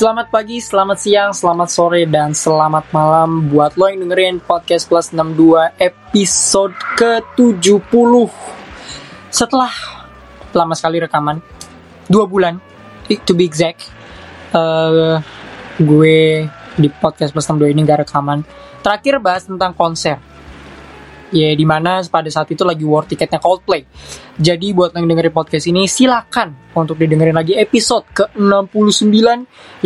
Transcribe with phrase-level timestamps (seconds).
[0.00, 5.12] Selamat pagi, selamat siang, selamat sore, dan selamat malam buat lo yang dengerin podcast plus
[5.12, 8.32] 62 episode ke-70
[9.28, 9.68] Setelah
[10.56, 11.44] lama sekali rekaman,
[12.08, 12.56] dua bulan,
[13.28, 13.92] to be exact
[14.56, 15.20] uh,
[15.76, 16.48] Gue
[16.80, 18.40] di podcast plus 62 ini gak rekaman.
[18.80, 20.16] Terakhir bahas tentang konser
[21.30, 23.86] ya di mana pada saat itu lagi war tiketnya Coldplay.
[24.36, 29.16] Jadi buat yang dengerin podcast ini silakan untuk didengerin lagi episode ke-69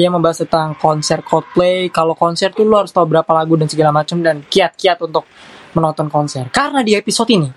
[0.01, 1.89] yang membahas tentang konser Coldplay.
[1.93, 5.29] Kalau konser tuh lo harus tahu berapa lagu dan segala macam dan kiat-kiat untuk
[5.77, 6.49] menonton konser.
[6.49, 7.49] Karena di episode ini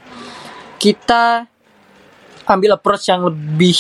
[0.78, 1.48] kita
[2.48, 3.76] ambil approach yang lebih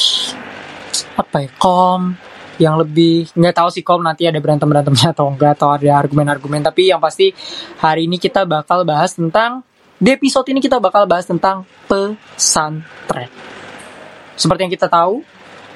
[1.17, 2.17] apa ya, calm,
[2.57, 6.65] yang lebih nggak tahu sih kom nanti ada berantem berantemnya atau enggak atau ada argumen-argumen
[6.65, 7.31] tapi yang pasti
[7.77, 9.61] hari ini kita bakal bahas tentang
[9.97, 13.33] di episode ini kita bakal bahas tentang pesantren.
[14.37, 15.25] Seperti yang kita tahu,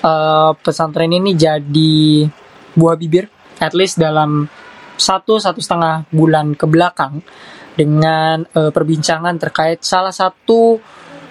[0.06, 2.30] uh, pesantren ini jadi
[2.78, 3.26] buah bibir,
[3.58, 4.46] at least dalam
[4.94, 7.26] satu satu setengah bulan ke belakang
[7.74, 10.78] dengan uh, perbincangan terkait salah satu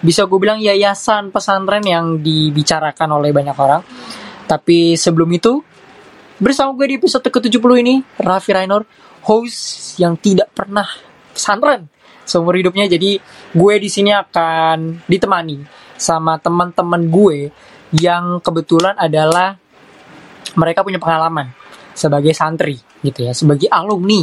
[0.02, 3.86] bisa gue bilang yayasan pesantren yang dibicarakan oleh banyak orang.
[4.50, 5.62] Tapi sebelum itu,
[6.42, 8.82] bersama gue di episode ke-70 ini, Raffi Rainor,
[9.22, 10.90] host yang tidak pernah
[11.30, 11.99] pesantren
[12.30, 12.86] seumur hidupnya.
[12.86, 13.18] Jadi
[13.50, 15.58] gue di sini akan ditemani
[15.98, 17.50] sama teman-teman gue
[17.98, 19.58] yang kebetulan adalah
[20.54, 21.50] mereka punya pengalaman
[21.90, 24.22] sebagai santri gitu ya sebagai alumni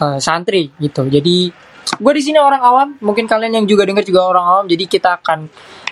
[0.00, 1.06] uh, santri gitu.
[1.12, 1.52] Jadi
[2.00, 2.88] gue di sini orang awam.
[3.04, 4.64] Mungkin kalian yang juga dengar juga orang awam.
[4.66, 5.38] Jadi kita akan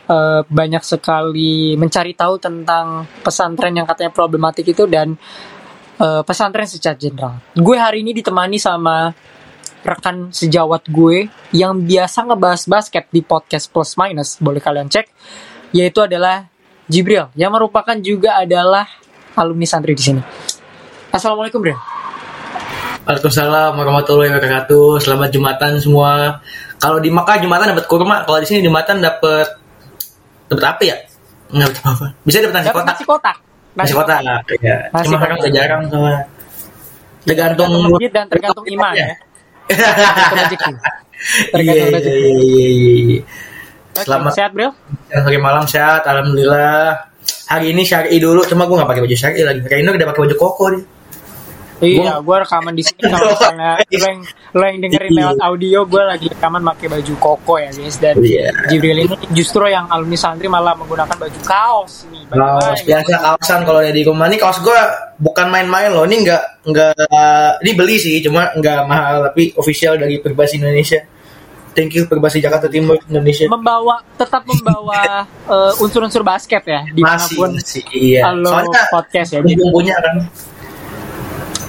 [0.09, 5.15] uh, banyak sekali mencari tahu tentang pesantren yang katanya problematik itu dan
[6.01, 7.39] uh, pesantren secara general.
[7.53, 9.13] Gue hari ini ditemani sama
[9.87, 15.07] rekan sejawat gue yang biasa ngebahas basket di podcast plus minus boleh kalian cek
[15.71, 16.49] yaitu adalah
[16.89, 18.89] Jibril yang merupakan juga adalah
[19.37, 20.23] alumni santri di sini.
[21.13, 21.77] Assalamualaikum Bro.
[23.09, 25.01] Waalaikumsalam warahmatullahi wabarakatuh.
[25.01, 26.41] Selamat Jumatan semua.
[26.77, 29.57] Kalau di Makkah Jumatan dapat kurma, kalau di sini Jumatan dapat
[30.49, 30.97] dapat apa ya?
[31.53, 32.07] Enggak dapat apa.
[32.25, 32.87] Bisa dapat nasi kotak.
[32.93, 33.37] Nasi kotak.
[33.77, 34.21] Nasi, kotak.
[34.61, 34.77] Iya.
[35.05, 36.13] Cuma kan udah jarang sama
[37.29, 37.73] tergantung
[38.09, 39.07] dan tergantung iman ya.
[39.69, 40.73] Rezeki.
[41.53, 42.19] Tergantung rezeki.
[42.19, 42.69] Iya, iya,
[43.05, 43.21] iya.
[43.99, 44.71] Selamat sehat, Bro.
[45.11, 47.11] Hari malam sehat, alhamdulillah.
[47.49, 49.61] Hari ini syari dulu, cuma gue gak pakai baju syari lagi.
[49.67, 50.83] Kayak ini udah pakai baju koko nih.
[51.79, 55.19] Iya, gue rekaman di sini kalau misalnya lo yang, lo yang dengerin iya.
[55.23, 57.97] lewat audio, gue lagi rekaman pakai baju koko ya guys.
[58.03, 58.51] Dan yeah.
[58.67, 62.27] Jibril ini justru yang alumni santri malah menggunakan baju kaos nih.
[62.35, 64.81] Kaos biasa kaosan kalau di rumah ini kaos gue
[65.23, 66.03] bukan main-main loh.
[66.03, 66.95] Ini nggak nggak
[67.63, 70.99] ini beli sih, cuma nggak mahal tapi official dari Perbasi Indonesia.
[71.79, 73.47] Thank you Perbasi Jakarta Timur Indonesia.
[73.47, 78.27] Membawa tetap membawa uh, unsur-unsur basket ya di mana pun masih, masih, iya.
[78.35, 79.41] Soalnya podcast ya.
[79.47, 80.27] Punya kan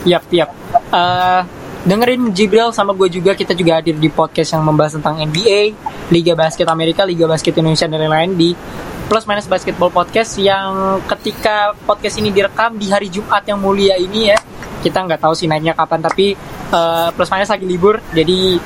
[0.07, 0.49] Yap, yap.
[0.89, 1.43] Uh,
[1.83, 5.75] dengerin Jibril sama gue juga kita juga hadir di podcast yang membahas tentang NBA,
[6.11, 8.49] Liga Basket Amerika, Liga Basket Indonesia dan lain-lain di
[9.09, 14.29] Plus Minus Basketball Podcast yang ketika podcast ini direkam di hari Jumat yang mulia ini
[14.29, 14.37] ya
[14.85, 16.37] kita nggak tahu sih naiknya kapan tapi
[16.69, 18.61] uh, Plus Minus lagi libur jadi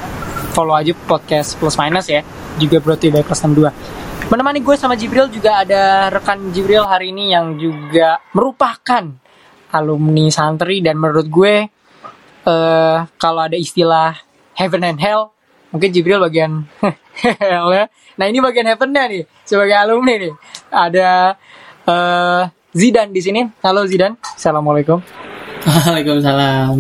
[0.52, 2.22] follow aja podcast Plus Minus ya
[2.60, 7.32] juga berarti dari Plus 62 menemani gue sama Jibril juga ada rekan Jibril hari ini
[7.32, 9.23] yang juga merupakan
[9.74, 11.56] alumni santri dan menurut gue
[12.46, 14.14] uh, kalau ada istilah
[14.54, 15.34] heaven and hell
[15.74, 16.70] mungkin Jibril bagian
[17.42, 17.90] hell ya.
[18.14, 20.34] Nah ini bagian heavennya nih sebagai alumni nih.
[20.70, 21.10] Ada
[21.90, 22.42] uh,
[22.74, 23.42] Zidan di sini.
[23.66, 24.14] Halo Zidan.
[24.22, 25.02] Assalamualaikum.
[25.66, 26.78] Waalaikumsalam.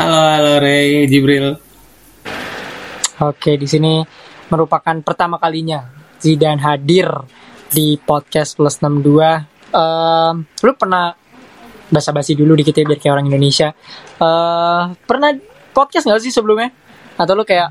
[0.00, 1.56] halo halo Ray Jibril.
[3.22, 4.04] Oke di sini
[4.52, 5.88] merupakan pertama kalinya
[6.20, 7.08] Zidan hadir
[7.72, 11.12] di podcast plus 62 uh, lu pernah
[11.92, 13.72] basa-basi dulu dikit ya biar kayak orang Indonesia.
[14.16, 15.36] Uh, pernah
[15.76, 16.72] podcast nggak sih sebelumnya?
[17.20, 17.68] Atau lu kayak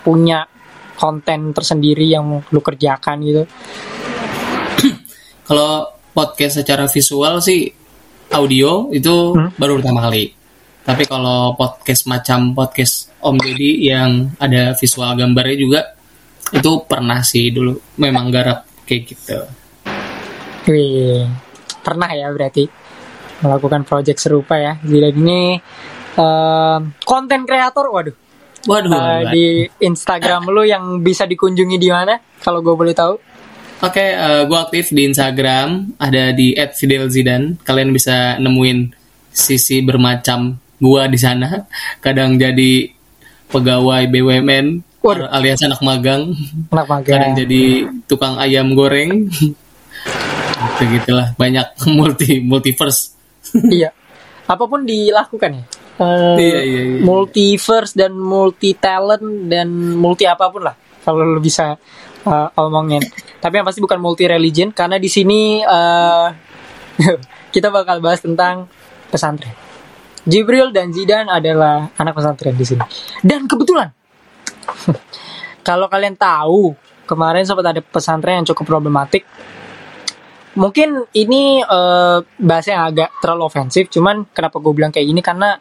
[0.00, 0.48] punya
[0.96, 3.42] konten tersendiri yang lu kerjakan gitu?
[5.48, 7.68] Kalau podcast secara visual sih
[8.32, 9.56] audio itu hmm?
[9.60, 10.32] baru pertama kali.
[10.88, 15.80] Tapi kalau podcast macam podcast Om Deddy yang ada visual gambarnya juga
[16.48, 19.44] itu pernah sih dulu memang garap kayak gitu.
[20.68, 21.24] Wih,
[21.80, 22.68] pernah ya berarti
[23.40, 24.76] melakukan project serupa ya.
[24.84, 25.56] Jadi ini
[27.08, 28.16] konten uh, kreator, waduh.
[28.68, 28.90] Waduh.
[28.90, 32.20] Uh, di Instagram lu yang bisa dikunjungi di mana?
[32.42, 33.16] Kalau gue boleh tahu.
[33.78, 37.62] Oke, okay, uh, gue aktif di Instagram, ada di @fidelzidan.
[37.62, 38.90] Kalian bisa nemuin
[39.30, 41.64] sisi bermacam gue di sana.
[42.04, 42.90] Kadang jadi
[43.48, 44.66] pegawai BUMN
[45.00, 45.30] Waduh.
[45.30, 46.34] alias anak magang.
[46.74, 47.14] Anak magang.
[47.14, 49.30] Kadang jadi tukang ayam goreng
[50.78, 51.66] begitulah banyak
[51.98, 53.14] multi multiverse.
[53.54, 53.90] Iya.
[54.48, 55.64] Apa pun dilakukan ya.
[55.98, 57.00] Eh, Iya, iya, iya.
[57.02, 59.66] multiverse dan multi talent dan
[59.98, 61.74] multi apa pun lah kalau lu bisa
[62.22, 63.02] eh, omongin.
[63.38, 66.26] Tapi yang pasti bukan multi religion karena di sini eh,
[67.54, 68.70] kita bakal bahas tentang
[69.10, 69.52] pesantren.
[70.28, 72.84] Jibril dan Zidan adalah anak pesantren di sini.
[73.24, 73.88] Dan kebetulan
[75.68, 76.76] kalau kalian tahu
[77.08, 79.24] kemarin sempat ada pesantren yang cukup problematik
[80.58, 85.22] mungkin ini eh, bahasa yang agak terlalu ofensif cuman kenapa gue bilang kayak gini?
[85.22, 85.54] Karena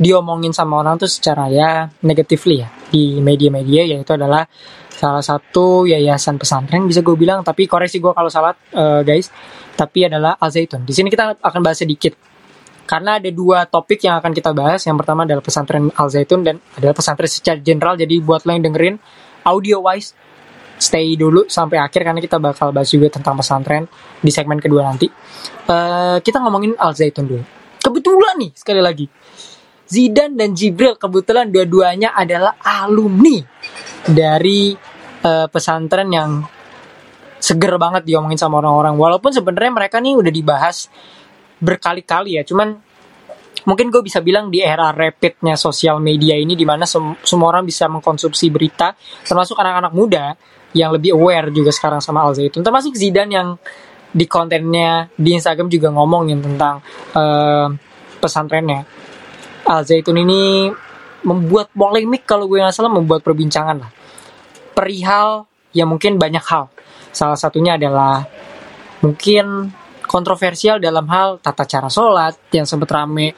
[0.00, 2.68] diomongin sama orang tuh secara ya negatively ya.
[2.90, 4.44] Di media-media yaitu adalah
[4.90, 7.46] salah satu yayasan pesantren bisa gue bilang.
[7.46, 9.30] Tapi koreksi gue kalau salah eh, guys.
[9.78, 10.84] Tapi adalah Al Zaitun.
[10.84, 12.12] Di sini kita akan bahas sedikit.
[12.84, 14.82] Karena ada dua topik yang akan kita bahas.
[14.82, 17.94] Yang pertama adalah pesantren Al Zaitun dan adalah pesantren secara general.
[17.94, 18.98] Jadi buat lo yang dengerin
[19.46, 20.12] audio wise
[20.80, 23.84] stay dulu sampai akhir karena kita bakal bahas juga tentang pesantren
[24.24, 25.06] di segmen kedua nanti.
[25.68, 27.44] Eh, kita ngomongin Al Zaitun dulu.
[27.80, 29.06] Kebetulan nih sekali lagi
[29.90, 33.42] Zidan dan Jibril kebetulan dua-duanya adalah alumni
[34.06, 34.70] dari
[35.20, 36.46] eh, pesantren yang
[37.42, 38.94] seger banget diomongin sama orang-orang.
[38.94, 40.86] Walaupun sebenarnya mereka nih udah dibahas
[41.58, 42.78] berkali-kali ya, cuman
[43.68, 47.68] mungkin gue bisa bilang di era rapidnya sosial media ini di mana sem- semua orang
[47.68, 50.24] bisa mengkonsumsi berita termasuk anak-anak muda
[50.72, 52.62] yang lebih aware juga sekarang sama Al Zaitun.
[52.62, 53.48] Termasuk Zidan yang
[54.10, 56.82] di kontennya di Instagram juga ngomongin tentang
[57.14, 57.68] eh,
[58.22, 58.86] pesantrennya.
[59.66, 60.70] Al Zaitun ini
[61.26, 63.90] membuat polemik kalau gue nggak salah membuat perbincangan lah.
[64.72, 65.44] Perihal
[65.74, 66.70] ya mungkin banyak hal.
[67.10, 68.24] Salah satunya adalah
[69.02, 69.74] mungkin
[70.10, 73.30] kontroversial dalam hal tata cara sholat yang sempat rame,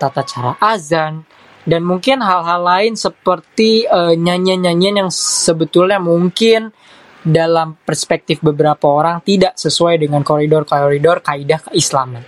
[0.00, 1.20] tata cara azan,
[1.68, 6.72] dan mungkin hal-hal lain seperti eh, nyanyian-nyanyian yang sebetulnya mungkin
[7.20, 12.24] dalam perspektif beberapa orang tidak sesuai dengan koridor-koridor kaidah keislaman.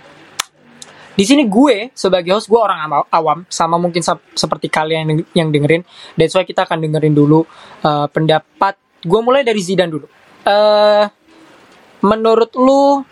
[1.17, 5.83] Di sini gue sebagai host gue orang awam sama mungkin sep- seperti kalian yang, dengerin.
[6.15, 7.41] That's why kita akan dengerin dulu
[7.81, 10.05] eh, pendapat gue mulai dari Zidan dulu.
[10.45, 11.05] Eh
[11.99, 13.03] menurut lu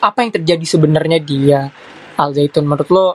[0.00, 1.68] apa yang terjadi sebenarnya dia
[2.16, 2.64] Al Zaitun?
[2.64, 3.06] Menurut lo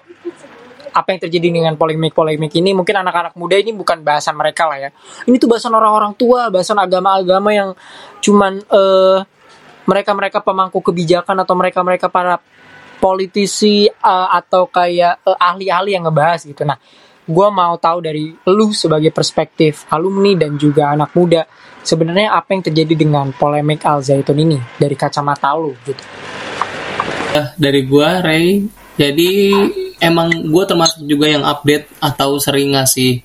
[0.95, 2.71] apa yang terjadi dengan polemik-polemik ini?
[2.71, 4.89] Mungkin anak-anak muda ini bukan bahasan mereka lah ya.
[5.27, 7.69] Ini tuh bahasan orang-orang tua bahasan agama-agama yang
[8.23, 9.19] cuman eh,
[9.85, 12.39] mereka-mereka pemangku kebijakan atau mereka-mereka para
[13.03, 16.63] politisi eh, atau kayak eh, ahli-ahli yang ngebahas gitu.
[16.63, 16.79] Nah
[17.25, 21.49] gue mau tahu dari lu sebagai perspektif alumni dan juga anak muda
[21.81, 26.05] sebenarnya apa yang terjadi dengan polemik Al Zaitun ini dari kacamata lu gitu
[27.55, 28.65] dari gua Ray.
[28.95, 29.51] Jadi
[29.99, 33.23] emang gua termasuk juga yang update atau sering ngasih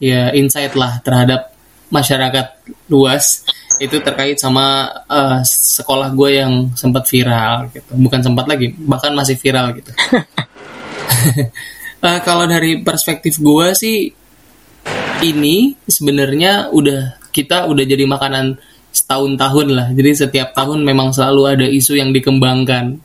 [0.00, 1.52] ya insight lah terhadap
[1.92, 2.46] masyarakat
[2.88, 3.44] luas
[3.76, 7.92] itu terkait sama eh, sekolah gue yang sempat viral gitu.
[7.92, 9.92] Bukan sempat lagi bahkan masih viral gitu.
[12.02, 14.10] Eh, kalau dari perspektif gue sih
[15.22, 18.58] ini sebenarnya udah kita udah jadi makanan
[18.90, 19.88] setahun tahun lah.
[19.94, 22.98] Jadi setiap tahun memang selalu ada isu yang dikembangkan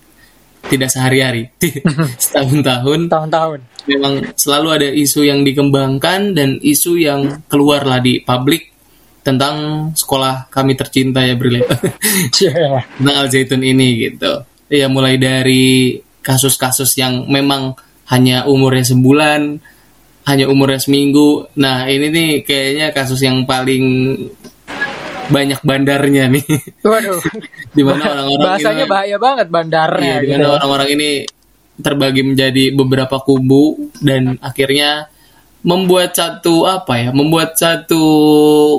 [0.68, 1.50] tidak sehari-hari.
[2.24, 3.60] Setahun tahun tahun-tahun.
[3.88, 8.76] Memang selalu ada isu yang dikembangkan dan isu yang keluar lah di publik
[9.24, 11.60] tentang sekolah kami tercinta ya Bril
[12.44, 12.88] Yeah.
[13.00, 14.44] tentang Al Zaitun ini gitu.
[14.72, 17.76] Ya mulai dari kasus-kasus yang memang
[18.08, 19.60] hanya umurnya sebulan
[20.28, 21.48] hanya umurnya seminggu.
[21.56, 24.16] Nah ini nih kayaknya kasus yang paling
[25.28, 26.46] banyak bandarnya nih
[26.84, 27.20] Waduh.
[27.78, 30.02] di mana orang-orang Bahasanya ini- bahaya banget bandarnya.
[30.04, 30.36] Iya, di gitu.
[30.40, 31.10] mana orang-orang ini
[31.78, 35.12] terbagi menjadi beberapa kubu dan akhirnya
[35.62, 38.02] membuat satu apa ya, membuat satu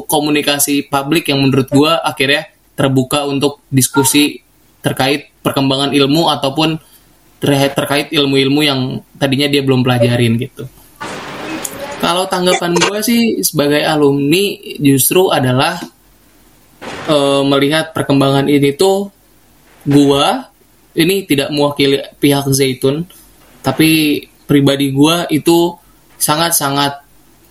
[0.09, 4.41] komunikasi publik yang menurut gua akhirnya terbuka untuk diskusi
[4.81, 6.79] terkait perkembangan ilmu ataupun
[7.39, 8.81] ter- terkait ilmu-ilmu yang
[9.15, 10.65] tadinya dia belum pelajarin gitu.
[11.99, 15.77] Kalau tanggapan gua sih sebagai alumni justru adalah
[16.85, 19.11] eh, melihat perkembangan ini tuh
[19.87, 20.51] gua
[20.99, 23.07] ini tidak mewakili pihak Zaitun
[23.63, 25.77] tapi pribadi gua itu
[26.19, 27.05] sangat-sangat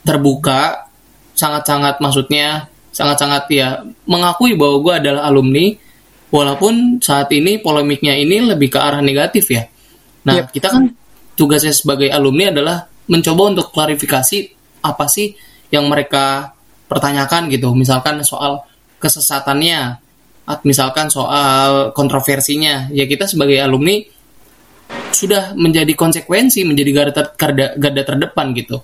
[0.03, 0.89] terbuka
[1.37, 5.71] sangat-sangat maksudnya sangat-sangat ya mengakui bahwa gua adalah alumni
[6.27, 9.63] walaupun saat ini polemiknya ini lebih ke arah negatif ya
[10.27, 10.51] nah Yep.
[10.51, 10.83] kita kan
[11.39, 14.51] tugasnya sebagai alumni adalah mencoba untuk klarifikasi
[14.83, 15.31] apa sih
[15.71, 16.51] yang mereka
[16.91, 18.66] pertanyakan gitu misalkan soal
[18.99, 20.03] kesesatannya.
[20.47, 22.87] At- misalkan soal kontroversinya.
[22.91, 23.99] Ya kita sebagai alumni
[25.11, 28.79] sudah menjadi konsekuensi menjadi garda, garda, garda terdepan gitu.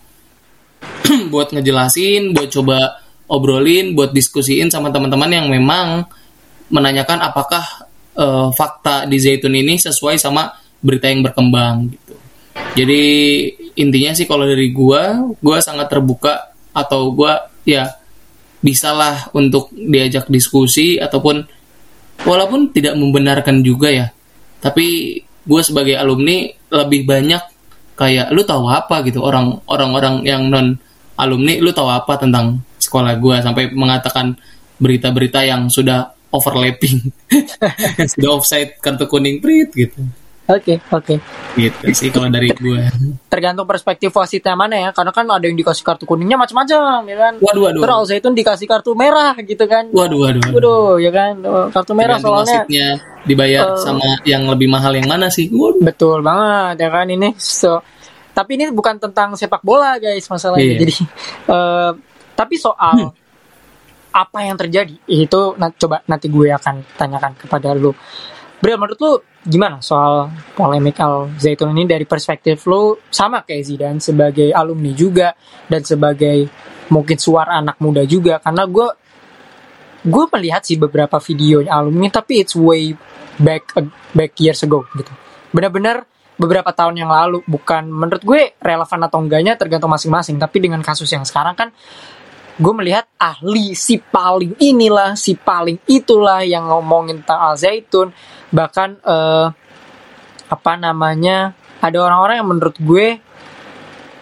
[1.34, 6.04] Buat ngejelasin buat coba obrolin buat diskusiin sama teman-teman yang memang
[6.68, 7.64] menanyakan apakah
[8.20, 10.52] eh, fakta di Zaitun ini sesuai sama
[10.84, 12.16] berita yang berkembang gitu.
[12.74, 13.04] Jadi
[13.78, 17.90] intinya sih kalau dari gua, gua sangat terbuka atau gua ya
[18.64, 21.44] bisalah untuk diajak diskusi ataupun
[22.24, 24.08] walaupun tidak membenarkan juga ya.
[24.64, 27.44] Tapi gue sebagai alumni lebih banyak
[28.00, 29.04] kayak lu tahu apa?
[29.04, 29.20] gitu.
[29.20, 30.80] Orang orang-orang yang non
[31.20, 34.34] alumni lu tahu apa tentang sekolah gue sampai mengatakan
[34.82, 37.14] berita-berita yang sudah overlapping
[38.18, 40.02] sudah offside kartu kuning prit gitu
[40.44, 41.16] Oke, oke.
[41.56, 42.84] gitu sih kalau dari gue
[43.32, 44.90] Tergantung perspektif wasitnya mana ya.
[44.92, 47.34] Karena kan ada yang dikasih kartu kuningnya macam-macam, ya kan.
[47.40, 49.88] waduh waduh Terus Zaitun dikasih kartu merah gitu kan.
[49.96, 50.52] waduh waduh, waduh.
[50.52, 51.34] Waduh, ya kan.
[51.72, 52.60] Kartu merah Tergantung soalnya.
[52.60, 52.88] wasitnya
[53.24, 57.30] dibayar Eh, sama yang lebih mahal yang mana sih waduh Betul banget ya kan ini.
[57.40, 57.80] So,
[58.36, 60.76] tapi ini bukan tentang sepak bola guys masalahnya.
[60.76, 60.80] Iya.
[60.84, 60.94] Jadi
[61.48, 61.92] eh,
[62.36, 63.16] tapi soal
[64.14, 67.96] apa yang terjadi itu nah, coba nanti gue akan tanyakan kepada lu.
[68.64, 72.96] Bril menurut lu gimana soal polemik Al Zaitun ini dari perspektif lu?
[73.12, 75.36] Sama kayak Zidan sebagai alumni juga
[75.68, 76.48] dan sebagai
[76.88, 78.40] mungkin suara anak muda juga.
[78.40, 78.88] Karena gue
[80.08, 82.96] gue melihat sih beberapa video alumni tapi it's way
[83.36, 83.68] back
[84.16, 85.12] back years ago gitu.
[85.52, 86.08] Benar-benar
[86.40, 87.44] beberapa tahun yang lalu.
[87.44, 90.40] Bukan menurut gue relevan atau enggaknya tergantung masing-masing.
[90.40, 91.76] Tapi dengan kasus yang sekarang kan
[92.54, 98.14] gue melihat ahli si paling inilah si paling itulah yang ngomongin tentang Al Zaitun.
[98.54, 99.48] Bahkan eh,
[100.54, 103.08] apa namanya ada orang-orang yang menurut gue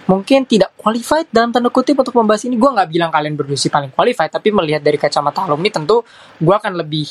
[0.07, 2.55] mungkin tidak qualified dalam tanda kutip untuk membahas ini.
[2.55, 6.00] Gue nggak bilang kalian berdua sih paling qualified tapi melihat dari kacamata alumni tentu
[6.39, 7.07] gue akan lebih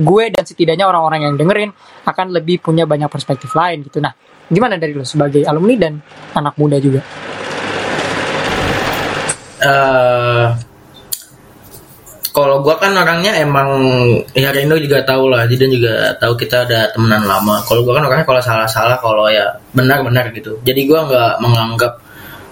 [0.00, 1.70] gue dan setidaknya orang-orang yang dengerin
[2.06, 3.98] akan lebih punya banyak perspektif lain gitu.
[3.98, 4.14] Nah
[4.46, 5.98] gimana dari lo sebagai alumni dan
[6.34, 7.02] anak muda juga
[9.60, 10.48] eh
[12.30, 13.68] kalau gua kan orangnya emang
[14.38, 17.58] ya Reno juga tahu lah, jadi juga tahu kita ada temenan lama.
[17.66, 20.56] Kalau gua kan orangnya kalau salah-salah, kalau ya benar-benar gitu.
[20.62, 21.92] Jadi gua nggak menganggap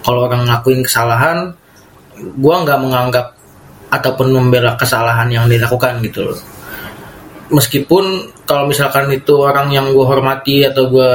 [0.03, 1.55] kalau orang ngelakuin kesalahan,
[2.37, 3.25] gua nggak menganggap
[3.89, 6.39] ataupun membela kesalahan yang dilakukan gitu loh.
[7.49, 11.13] Meskipun kalau misalkan itu orang yang gue hormati atau gue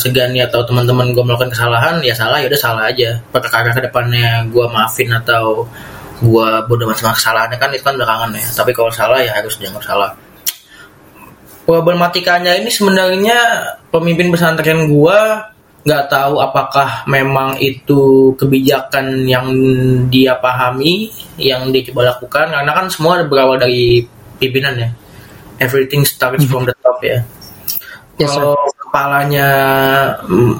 [0.00, 3.20] segani atau teman-teman gue melakukan kesalahan, ya salah ya udah salah aja.
[3.28, 5.68] Perkara ke depannya gue maafin atau
[6.22, 7.58] gua bodoh sama kesalahannya?
[7.58, 8.44] Kan itu kan belakangan ya.
[8.54, 10.10] Tapi kalau salah ya harus dianggap salah.
[11.64, 13.38] Problematikanya ini sebenarnya
[13.88, 15.50] pemimpin pesantren gua
[15.84, 19.52] nggak tahu apakah memang itu kebijakan yang
[20.08, 22.52] dia pahami yang dia coba lakukan.
[22.52, 24.04] Karena kan semua berawal dari
[24.40, 24.90] pimpinan ya
[25.64, 27.24] everything starts from the top ya.
[28.20, 29.48] Yes, kalau kepalanya
[30.28, 30.54] mm,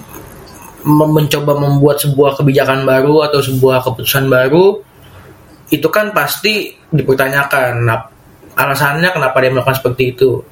[0.88, 4.82] mencoba membuat sebuah kebijakan baru atau sebuah keputusan baru
[5.73, 7.88] itu kan pasti dipertanyakan
[8.54, 10.44] alasannya kenapa dia melakukan seperti itu.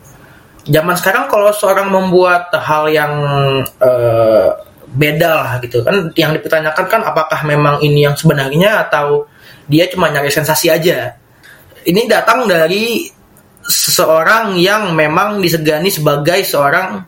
[0.62, 3.12] Zaman sekarang kalau seorang membuat hal yang
[3.82, 4.48] eh,
[4.92, 9.24] beda lah gitu kan yang dipertanyakan kan apakah memang ini yang sebenarnya atau
[9.66, 11.18] dia cuma nyari sensasi aja.
[11.82, 13.10] Ini datang dari
[13.66, 17.06] seseorang yang memang disegani sebagai seorang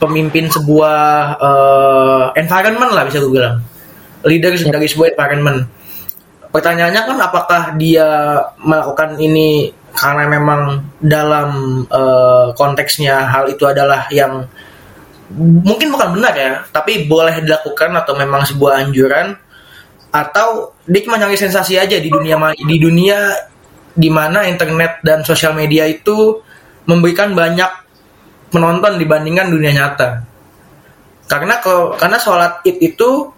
[0.00, 0.98] pemimpin sebuah
[1.36, 3.60] eh, environment lah bisa gue bilang.
[4.24, 5.64] Leader dari sebuah environment.
[6.50, 8.08] Pertanyaannya kan apakah dia
[8.60, 14.48] melakukan ini karena memang dalam eh, konteksnya hal itu adalah yang
[15.38, 19.38] mungkin bukan benar ya tapi boleh dilakukan atau memang sebuah anjuran
[20.10, 23.30] atau dia cuma nyari sensasi aja di dunia di dunia
[24.00, 26.40] di mana internet dan sosial media itu
[26.88, 27.68] memberikan banyak
[28.48, 30.24] penonton dibandingkan dunia nyata.
[31.28, 33.28] Karena kalau karena sholat id itu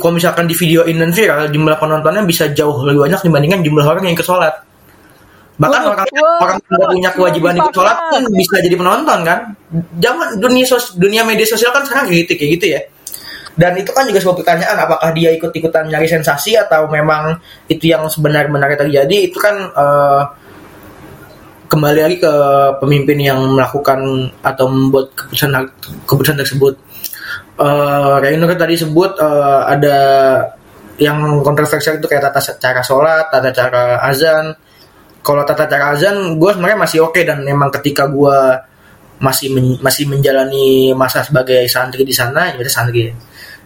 [0.00, 4.08] kalau misalkan di videoin dan viral jumlah penontonnya bisa jauh lebih banyak dibandingkan jumlah orang
[4.08, 4.54] yang ikut sholat.
[5.56, 9.18] Bahkan Wah, orang wah, orang yang nggak punya kewajiban ikut sholat pun bisa jadi penonton
[9.26, 9.38] kan?
[10.00, 12.80] Zaman dunia sos, dunia media sosial kan sekarang kayak gitu kayak gitu ya
[13.56, 17.40] dan itu kan juga sebuah pertanyaan apakah dia ikut ikutan nyari sensasi atau memang
[17.72, 20.22] itu yang sebenar-benarnya terjadi itu kan eh,
[21.66, 22.34] kembali lagi ke
[22.78, 25.50] pemimpin yang melakukan atau membuat keputusan
[26.06, 26.78] keputusan tersebut
[27.60, 29.98] uh, Reino kan tadi sebut eh, ada
[30.96, 34.56] yang kontroversial itu kayak tata cara sholat, tata cara azan.
[35.20, 38.38] Kalau tata cara azan, gue sebenarnya masih oke dan memang ketika gue
[39.20, 43.12] masih men- masih menjalani masa sebagai santri di sana, ya santri.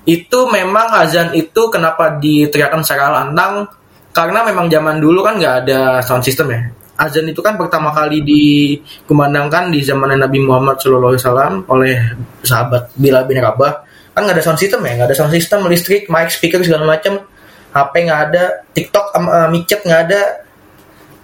[0.08, 3.68] Itu memang azan itu kenapa diteriakkan secara lantang?
[4.10, 6.60] Karena memang zaman dulu kan nggak ada sound system ya.
[7.00, 11.96] Azan itu kan pertama kali dikumandangkan di zaman Nabi Muhammad SAW oleh
[12.44, 13.86] sahabat Bilal bin Rabah.
[14.12, 17.24] Kan nggak ada sound system ya, nggak ada sound system, listrik, mic, speaker segala macam.
[17.70, 20.22] HP nggak ada, TikTok, uh, micet nggak ada.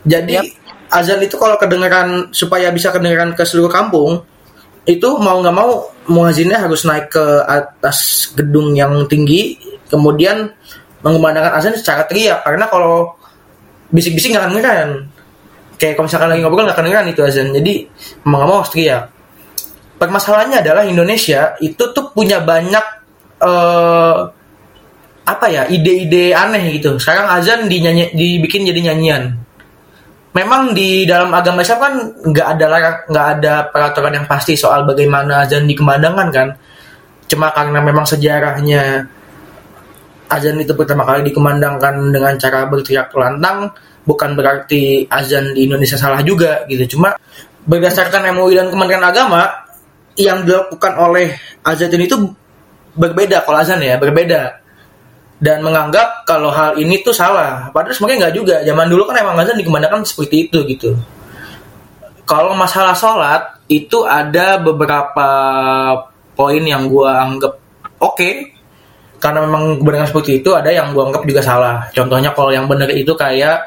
[0.07, 0.47] Jadi Yap.
[0.95, 4.23] azan itu kalau kedengeran supaya bisa kedengeran ke seluruh kampung,
[4.87, 9.59] itu mau nggak mau muazinnya harus naik ke atas gedung yang tinggi
[9.91, 10.55] kemudian
[11.03, 13.19] mengumandangkan azan secara teriak karena kalau
[13.91, 14.91] bisik-bisik nggak akan ngeren
[15.77, 17.75] kayak kalau misalkan lagi ngobrol nggak akan ngeren itu azan jadi
[18.27, 19.05] mau nggak mau harus teriak.
[19.97, 22.85] Permasalahannya adalah Indonesia itu tuh punya banyak
[23.41, 24.19] eh,
[25.27, 27.01] apa ya ide-ide aneh gitu.
[27.01, 29.46] Sekarang azan dinyanyi, dibikin jadi nyanyian
[30.37, 31.95] memang di dalam agama Islam kan
[32.29, 32.67] nggak ada
[33.09, 36.49] nggak ada peraturan yang pasti soal bagaimana azan dikemandangkan kan?
[37.25, 39.09] Cuma karena memang sejarahnya
[40.29, 43.73] azan itu pertama kali dikumandangkan dengan cara berteriak lantang
[44.05, 46.99] bukan berarti azan di Indonesia salah juga gitu.
[46.99, 47.17] Cuma
[47.65, 49.49] berdasarkan MUI dan Kementerian Agama
[50.21, 51.33] yang dilakukan oleh
[51.65, 52.15] azan itu
[52.93, 54.66] berbeda kalau azan ya berbeda
[55.37, 57.69] dan menganggap kalau hal ini tuh salah.
[57.69, 58.57] Padahal sebenarnya nggak juga.
[58.65, 60.97] Zaman dulu kan emang azan dikemandangkan seperti itu gitu.
[62.25, 65.29] Kalau masalah sholat itu ada beberapa
[66.33, 67.53] poin yang gua anggap
[68.01, 68.57] oke.
[69.17, 71.85] Karena memang kebenaran seperti itu ada yang gua anggap juga salah.
[71.93, 73.61] Contohnya kalau yang benar itu kayak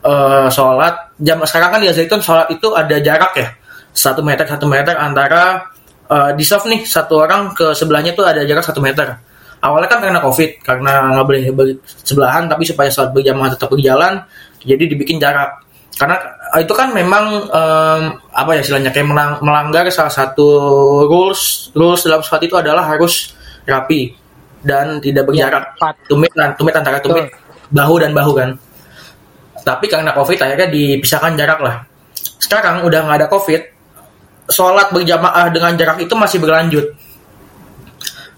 [0.00, 1.12] eh, sholat.
[1.20, 3.48] Jam sekarang kan di Zaitun sholat itu ada jarak ya.
[3.92, 5.68] Satu meter satu meter antara
[6.08, 9.29] eh, di soft nih satu orang ke sebelahnya tuh ada jarak satu meter
[9.60, 14.24] awalnya kan karena covid karena nggak boleh bersebelahan tapi supaya sholat berjamaah tetap berjalan
[14.64, 15.64] jadi dibikin jarak.
[16.00, 16.16] Karena
[16.56, 18.02] itu kan memang em,
[18.32, 19.08] apa ya istilahnya kayak
[19.44, 20.48] melanggar salah satu
[21.04, 23.36] rules rules dalam sholat itu adalah harus
[23.68, 24.16] rapi
[24.64, 25.76] dan tidak berjarak.
[25.76, 25.94] Tepat.
[26.08, 27.28] tumit dan tumit antara tumit
[27.68, 28.50] bahu dan bahu kan.
[29.60, 31.84] Tapi karena covid akhirnya dipisahkan jarak lah.
[32.40, 33.60] Sekarang udah nggak ada covid
[34.48, 36.96] sholat berjamaah dengan jarak itu masih berlanjut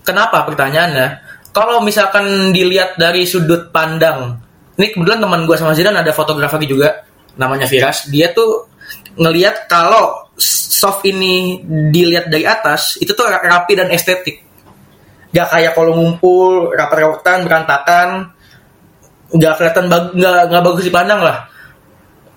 [0.03, 1.09] kenapa pertanyaannya?
[1.53, 4.41] Kalau misalkan dilihat dari sudut pandang
[4.81, 7.05] ini kebetulan teman gue sama Zidan ada fotografer juga
[7.37, 8.09] namanya Firas.
[8.09, 8.73] Dia tuh
[9.21, 11.61] ngelihat kalau soft ini
[11.93, 14.41] dilihat dari atas itu tuh rapi dan estetik.
[15.33, 18.09] Gak kayak kalau ngumpul rapat-rapatan berantakan.
[19.33, 21.49] Nggak kelihatan bag- nggak bagus dipandang lah.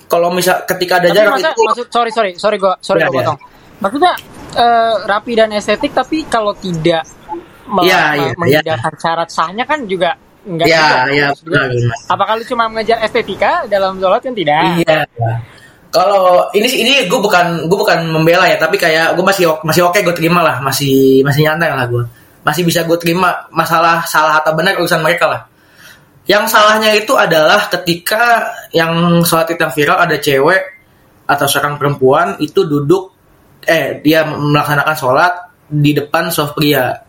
[0.07, 3.07] Kalau misal ketika ada Tapi jarak masa, itu maksud sorry sorry sorry gua sorry Iya,
[3.11, 3.19] gua iya.
[3.27, 3.39] potong.
[3.83, 4.13] Maksudnya
[4.55, 7.03] eh, rapi dan estetik tapi kalau tidak
[7.65, 10.13] me- iya, mengindahkan syarat sahnya kan juga
[10.45, 11.13] enggak ya juga.
[11.13, 11.97] ya benar benar.
[12.09, 14.61] Apakah lu cuma mengejar estetika dalam sholat kan tidak?
[14.85, 14.99] Iya.
[15.89, 19.95] Kalau ini ini gue bukan gue bukan membela ya, tapi kayak gue masih masih oke
[20.03, 22.03] gue terima lah, masih masih nyantai lah gue.
[22.43, 25.41] Masih bisa gue terima masalah salah atau benar urusan mereka lah.
[26.27, 30.61] Yang salahnya itu adalah ketika yang sholat yang viral ada cewek
[31.25, 33.13] atau seorang perempuan itu duduk
[33.65, 35.33] eh dia melaksanakan sholat
[35.71, 37.04] di depan soft pria.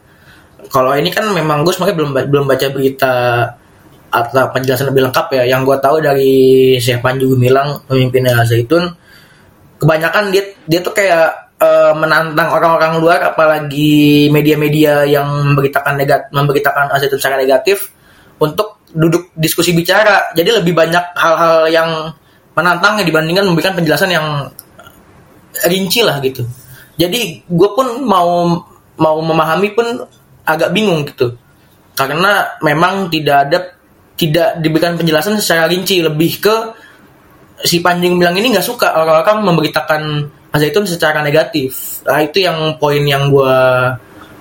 [0.66, 3.14] Kalau ini kan memang gue sebenarnya belum belum baca berita
[4.10, 5.44] atau penjelasan lebih lengkap ya.
[5.56, 6.34] Yang gue tahu dari
[6.80, 8.88] Syekh Panji Gumilang pemimpinnya Zaitun,
[9.78, 16.90] kebanyakan dia dia tuh kayak eh, menantang orang-orang luar, apalagi media-media yang memberitakan negat memberitakan
[16.96, 17.92] Zaitun secara negatif
[18.40, 20.32] untuk duduk diskusi bicara.
[20.32, 21.90] Jadi lebih banyak hal-hal yang
[22.56, 24.48] menantangnya dibandingkan memberikan penjelasan yang
[25.68, 26.44] rinci lah gitu.
[26.96, 28.56] Jadi gue pun mau
[28.96, 29.86] mau memahami pun
[30.46, 31.34] agak bingung gitu.
[31.98, 33.58] Karena memang tidak ada
[34.16, 36.00] tidak diberikan penjelasan secara rinci.
[36.00, 36.56] Lebih ke
[37.66, 38.94] si Panjing bilang ini nggak suka.
[38.96, 40.02] Orang-orang memberitakan
[40.56, 42.00] Zaitun secara negatif.
[42.08, 43.58] Nah itu yang poin yang gue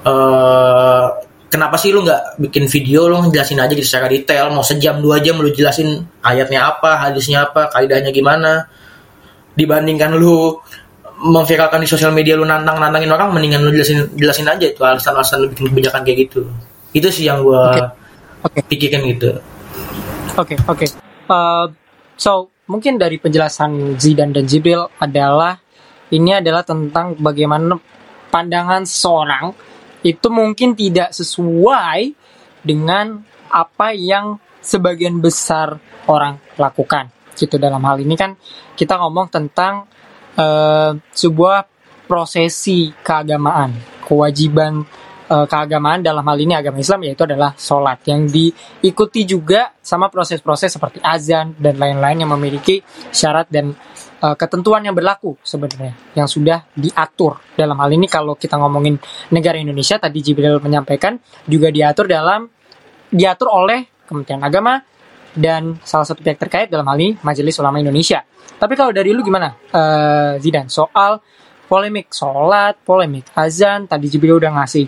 [0.06, 1.06] eh
[1.52, 3.12] kenapa sih lu nggak bikin video?
[3.12, 4.52] Lu ngejelasin aja gitu secara detail.
[4.52, 8.68] Mau sejam dua jam lu jelasin ayatnya apa hadisnya apa kaidahnya gimana.
[9.56, 10.60] Dibandingkan lu
[11.19, 15.43] memviralkan di sosial media lu nantang nantangin orang mendingan lu jelasin jelasin aja itu alasan-alasan
[15.43, 16.41] lu bikin kebijakan kayak gitu
[16.91, 17.91] itu sih yang gua
[18.43, 18.62] Oke.
[18.67, 19.39] pikirkan gitu
[20.36, 20.84] Oke, oke.
[21.32, 21.71] Uh,
[22.19, 25.56] so, mungkin dari penjelasan Zidan dan Jibril adalah
[26.12, 27.80] ini adalah tentang bagaimana
[28.28, 29.56] pandangan seseorang
[30.04, 32.12] itu mungkin tidak sesuai
[32.67, 35.80] dengan apa yang sebagian besar
[36.12, 37.08] orang lakukan.
[37.32, 38.36] Gitu dalam hal ini kan
[38.75, 39.88] kita ngomong tentang
[40.38, 43.74] uh, sebuah prosesi keagamaan,
[44.06, 44.86] kewajiban
[45.26, 50.78] eh, keagamaan dalam hal ini agama Islam yaitu adalah sholat yang diikuti juga sama proses-proses
[50.78, 53.74] seperti azan dan lain-lain yang memiliki syarat dan
[54.21, 57.41] eh, ketentuan yang berlaku sebenarnya yang sudah diatur.
[57.58, 59.02] Dalam hal ini kalau kita ngomongin
[59.34, 61.17] negara Indonesia tadi Jibril menyampaikan
[61.50, 62.48] juga diatur dalam
[63.10, 64.78] diatur oleh Kementerian Agama
[65.36, 68.24] dan salah satu pihak terkait dalam hal ini Majelis Ulama Indonesia.
[68.56, 70.71] Tapi kalau dari lu gimana, eh, Zidan?
[70.71, 71.19] Soal
[71.67, 74.88] polemik sholat, polemik azan, tadi Jibril udah ngasih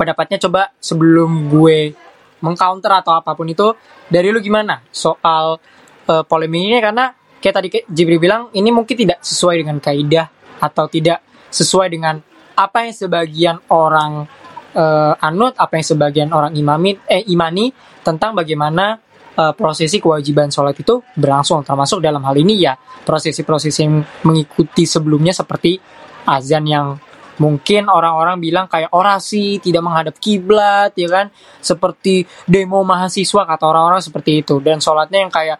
[0.00, 1.92] pendapatnya coba sebelum gue
[2.40, 3.76] mengcounter atau apa pun itu
[4.08, 5.60] dari lu gimana soal
[6.08, 10.26] eh, polemik ini karena kayak tadi Jibril bilang ini mungkin tidak sesuai dengan kaidah
[10.60, 11.20] atau tidak
[11.52, 12.20] sesuai dengan
[12.54, 14.28] apa yang sebagian orang
[14.76, 17.72] uh, anut, apa yang sebagian orang imami eh imani
[18.04, 19.00] tentang bagaimana
[19.40, 25.32] uh, prosesi kewajiban sholat itu berlangsung termasuk dalam hal ini ya prosesi-prosesi yang mengikuti sebelumnya
[25.32, 25.80] seperti
[26.28, 27.00] azan yang
[27.40, 31.26] mungkin orang-orang bilang kayak orasi tidak menghadap kiblat ya kan?
[31.64, 34.60] Seperti demo mahasiswa kata orang-orang seperti itu.
[34.60, 35.58] Dan sholatnya yang kayak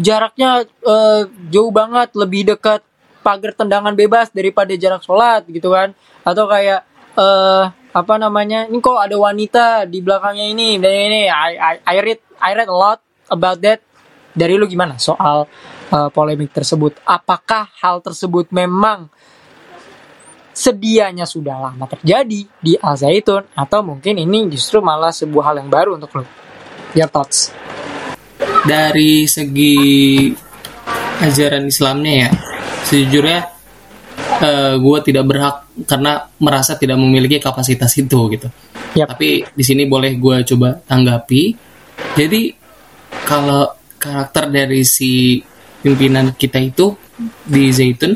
[0.00, 2.80] jaraknya uh, jauh banget lebih dekat
[3.20, 5.92] pagar tendangan bebas daripada jarak sholat gitu kan?
[6.24, 6.88] Atau kayak
[7.20, 8.66] uh, apa namanya?
[8.66, 11.22] Ini kok ada wanita di belakangnya ini dan ini.
[11.30, 12.98] I, I, I read I read a lot
[13.30, 13.78] about that.
[14.34, 15.46] Dari lu gimana soal
[15.94, 16.98] uh, polemik tersebut?
[17.06, 19.06] Apakah hal tersebut memang
[20.50, 23.46] sedianya sudah lama terjadi di Al Zaitun?
[23.54, 26.26] Atau mungkin ini justru malah sebuah hal yang baru untuk lo?
[26.98, 27.54] Your thoughts?
[28.66, 29.74] Dari segi
[31.22, 32.30] ajaran Islamnya ya,
[32.90, 33.53] sejujurnya
[34.40, 35.56] uh, eh, gue tidak berhak
[35.88, 38.48] karena merasa tidak memiliki kapasitas itu gitu.
[38.94, 39.06] Yep.
[39.16, 41.42] Tapi di sini boleh gue coba tanggapi.
[42.14, 42.42] Jadi
[43.24, 45.40] kalau karakter dari si
[45.80, 46.92] pimpinan kita itu
[47.44, 48.12] di Zaitun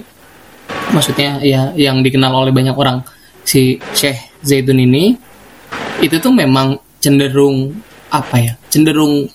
[0.93, 3.05] maksudnya ya yang dikenal oleh banyak orang
[3.45, 5.17] si Syekh Zaidun ini
[6.01, 7.73] itu tuh memang cenderung
[8.09, 9.29] apa ya cenderung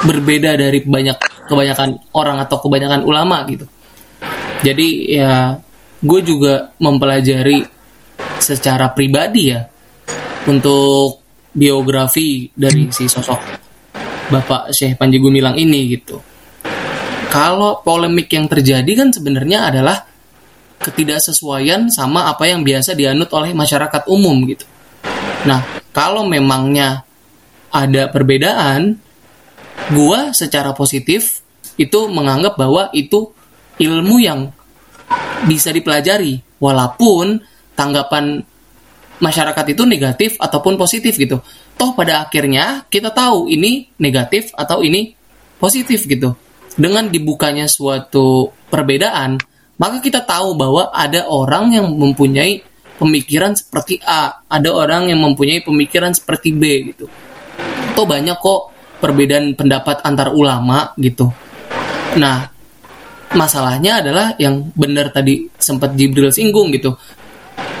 [0.00, 1.16] berbeda dari banyak
[1.48, 3.64] kebanyakan orang atau kebanyakan ulama gitu
[4.64, 5.32] jadi ya
[6.02, 7.64] gue juga mempelajari
[8.40, 9.64] secara pribadi ya
[10.48, 11.20] untuk
[11.56, 13.40] biografi dari si sosok
[14.26, 16.20] Bapak Syekh Panji Gumilang ini gitu
[17.32, 20.08] kalau polemik yang terjadi kan sebenarnya adalah
[20.80, 24.64] ketidaksesuaian sama apa yang biasa dianut oleh masyarakat umum gitu.
[25.48, 27.04] Nah, kalau memangnya
[27.72, 28.96] ada perbedaan,
[29.92, 31.44] gua secara positif
[31.76, 33.32] itu menganggap bahwa itu
[33.76, 34.55] ilmu yang
[35.46, 37.38] bisa dipelajari walaupun
[37.76, 38.42] tanggapan
[39.20, 41.40] masyarakat itu negatif ataupun positif gitu.
[41.76, 45.12] Toh pada akhirnya kita tahu ini negatif atau ini
[45.56, 46.36] positif gitu.
[46.76, 49.40] Dengan dibukanya suatu perbedaan,
[49.80, 52.60] maka kita tahu bahwa ada orang yang mempunyai
[53.00, 57.08] pemikiran seperti A, ada orang yang mempunyai pemikiran seperti B gitu.
[57.92, 61.32] Atau banyak kok perbedaan pendapat antar ulama gitu.
[62.16, 62.55] Nah,
[63.36, 66.96] masalahnya adalah yang benar tadi sempat Jibril singgung gitu.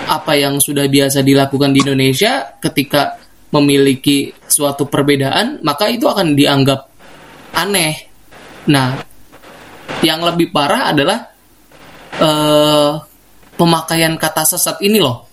[0.06, 3.18] Apa yang sudah biasa dilakukan di Indonesia ketika
[3.50, 6.86] memiliki suatu perbedaan, maka itu akan dianggap
[7.56, 8.06] aneh.
[8.70, 8.94] Nah,
[10.04, 11.18] yang lebih parah adalah
[12.22, 12.92] uh,
[13.58, 15.26] pemakaian kata sesat ini loh.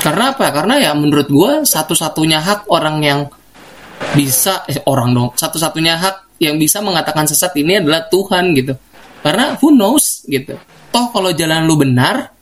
[0.00, 0.48] Karena apa?
[0.50, 3.20] Karena ya menurut gue satu-satunya hak orang yang
[4.16, 8.72] bisa eh, orang dong satu-satunya hak yang bisa mengatakan sesat ini adalah Tuhan gitu.
[9.20, 10.56] Karena who knows gitu.
[10.88, 12.32] Toh kalau jalan lu benar,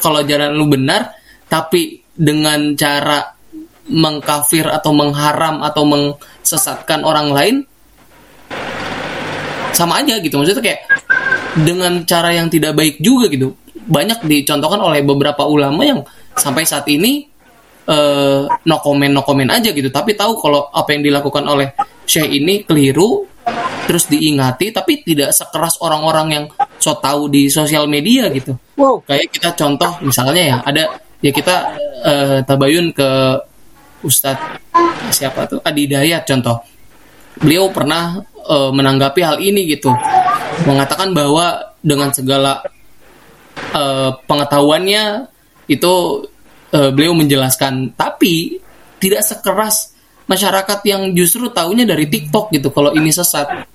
[0.00, 1.12] kalau jalan lu benar,
[1.46, 3.36] tapi dengan cara
[3.84, 7.56] mengkafir atau mengharam atau mengsesatkan orang lain,
[9.76, 10.40] sama aja gitu.
[10.40, 10.80] Maksudnya kayak
[11.60, 13.52] dengan cara yang tidak baik juga gitu.
[13.84, 16.00] Banyak dicontohkan oleh beberapa ulama yang
[16.32, 17.28] sampai saat ini
[17.92, 19.92] uh, no comment no comment aja gitu.
[19.92, 21.68] Tapi tahu kalau apa yang dilakukan oleh
[22.08, 23.33] Syekh ini keliru,
[23.84, 26.44] terus diingati, tapi tidak sekeras orang-orang yang
[26.80, 28.56] so tahu di sosial media gitu.
[28.76, 29.04] Wow.
[29.04, 30.82] Kayak kita contoh misalnya ya ada
[31.20, 31.56] ya kita
[32.04, 33.10] uh, tabayun ke
[34.04, 34.60] Ustadz
[35.12, 36.60] siapa tuh Adi Dayat contoh.
[37.40, 39.90] Beliau pernah uh, menanggapi hal ini gitu
[40.62, 42.62] mengatakan bahwa dengan segala
[43.74, 45.26] uh, pengetahuannya
[45.66, 45.94] itu
[46.70, 48.60] uh, beliau menjelaskan tapi
[49.00, 49.93] tidak sekeras
[50.24, 53.68] masyarakat yang justru tahunya dari TikTok gitu kalau ini sesat.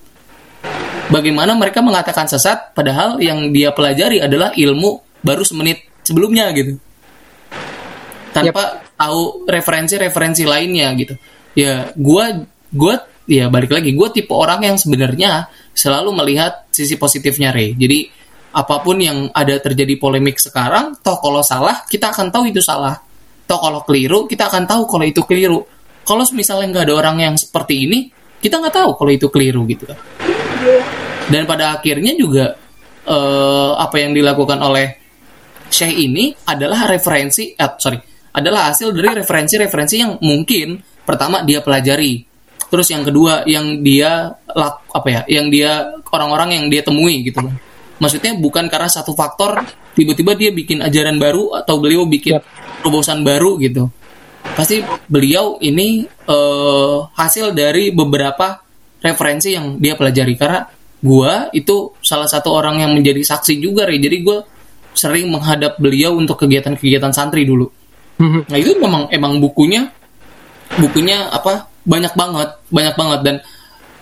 [1.10, 6.78] Bagaimana mereka mengatakan sesat padahal yang dia pelajari adalah ilmu baru semenit sebelumnya gitu.
[8.30, 8.94] Tanpa yep.
[8.94, 11.18] tahu referensi-referensi lainnya gitu.
[11.58, 17.54] Ya gua gua ya balik lagi gue tipe orang yang sebenarnya selalu melihat sisi positifnya
[17.54, 17.78] Ray.
[17.78, 18.10] Jadi
[18.50, 22.98] apa pun yang ada terjadi polemik sekarang toh kalau salah kita akan tahu itu salah.
[23.46, 25.62] Toh kalau keliru kita akan tahu kalau itu keliru
[26.10, 28.10] kalau misalnya nggak ada orang yang seperti ini
[28.42, 29.98] kita nggak tahu kalau itu keliru gitu kan.
[31.30, 32.58] Dan pada akhirnya juga
[33.06, 34.98] eh, apa yang dilakukan oleh
[35.70, 38.02] Syekh ini adalah referensi eh, sorry
[38.34, 42.26] adalah hasil dari referensi-referensi yang mungkin pertama dia pelajari.
[42.70, 47.46] Terus yang kedua yang dia lak, apa ya yang dia orang-orang yang dia temui gitu
[47.46, 47.54] loh
[48.00, 49.60] maksudnya bukan karena satu faktor
[49.94, 52.40] tiba-tiba dia bikin ajaran baru atau beliau bikin
[52.80, 53.92] terobosan baru gitu
[54.60, 58.60] pasti beliau ini uh, hasil dari beberapa
[59.00, 60.68] referensi yang dia pelajari karena
[61.00, 64.38] gue itu salah satu orang yang menjadi saksi juga re jadi gue
[64.92, 67.72] sering menghadap beliau untuk kegiatan-kegiatan santri dulu.
[68.20, 68.52] Mhm.
[68.52, 69.88] Nah itu memang emang bukunya
[70.76, 73.36] bukunya apa banyak banget banyak banget dan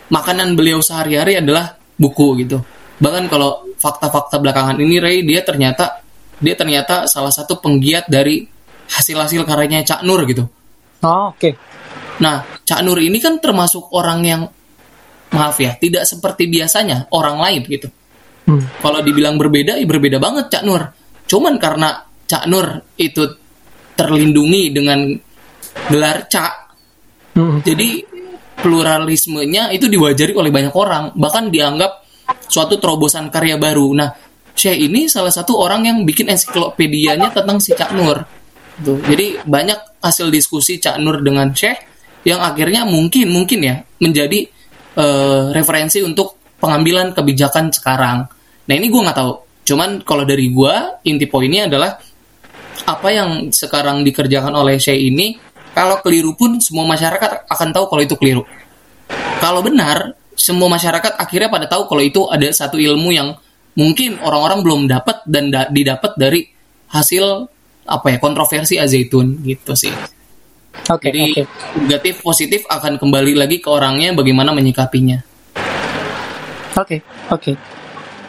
[0.10, 2.66] makanan beliau sehari-hari adalah buku gitu.
[2.98, 6.02] Bahkan kalau fakta-fakta belakangan ini Ray dia ternyata
[6.42, 8.57] dia ternyata salah satu penggiat dari
[8.88, 10.48] hasil-hasil karyanya Cak Nur gitu.
[11.04, 11.50] Oh, oke.
[12.24, 14.42] Nah, Cak Nur ini kan termasuk orang yang
[15.32, 17.88] maaf ya, tidak seperti biasanya orang lain gitu.
[18.48, 18.64] Hmm.
[18.80, 20.82] Kalau dibilang berbeda, ya berbeda banget Cak Nur.
[21.28, 23.24] Cuman karena Cak Nur itu
[23.94, 25.00] terlindungi dengan
[25.92, 26.54] gelar Cak,
[27.38, 27.62] Mhm.
[27.62, 27.90] jadi
[28.58, 32.02] pluralismenya itu diwajari oleh banyak orang, bahkan dianggap
[32.50, 33.94] suatu terobosan karya baru.
[33.94, 34.10] Nah,
[34.58, 38.18] Syekh ini salah satu orang yang bikin ensiklopedianya tentang si Cak Nur.
[38.78, 39.02] Tuh.
[39.10, 41.82] Jadi banyak hasil diskusi Cak Nur dengan Syekh
[42.28, 44.46] yang akhirnya mungkin mungkin ya menjadi
[44.98, 48.28] eh, referensi untuk pengambilan kebijakan sekarang.
[48.68, 49.34] Nah ini gue nggak tahu.
[49.68, 50.74] Cuman kalau dari gue
[51.10, 51.98] inti poinnya adalah
[52.86, 55.36] apa yang sekarang dikerjakan oleh Syekh ini
[55.74, 58.44] kalau keliru pun semua masyarakat akan tahu kalau itu keliru.
[59.38, 63.38] Kalau benar, semua masyarakat akhirnya pada tahu kalau itu ada satu ilmu yang
[63.78, 66.50] mungkin orang-orang belum dapat dan da- didapat dari
[66.90, 67.46] hasil
[67.88, 69.92] apa ya kontroversi azaitun gitu sih.
[70.88, 71.42] Oke, Jadi oke.
[71.84, 75.20] negatif positif akan kembali lagi ke orangnya bagaimana menyikapinya.
[76.78, 77.02] Oke,
[77.34, 77.52] oke.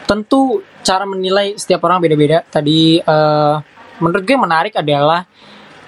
[0.09, 2.41] Tentu cara menilai setiap orang beda-beda.
[2.41, 3.55] Tadi eh,
[4.01, 5.21] menurut gue yang menarik adalah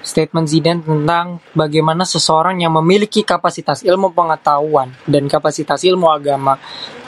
[0.02, 6.58] statement Zidane tentang bagaimana seseorang yang memiliki kapasitas ilmu pengetahuan dan kapasitas ilmu agama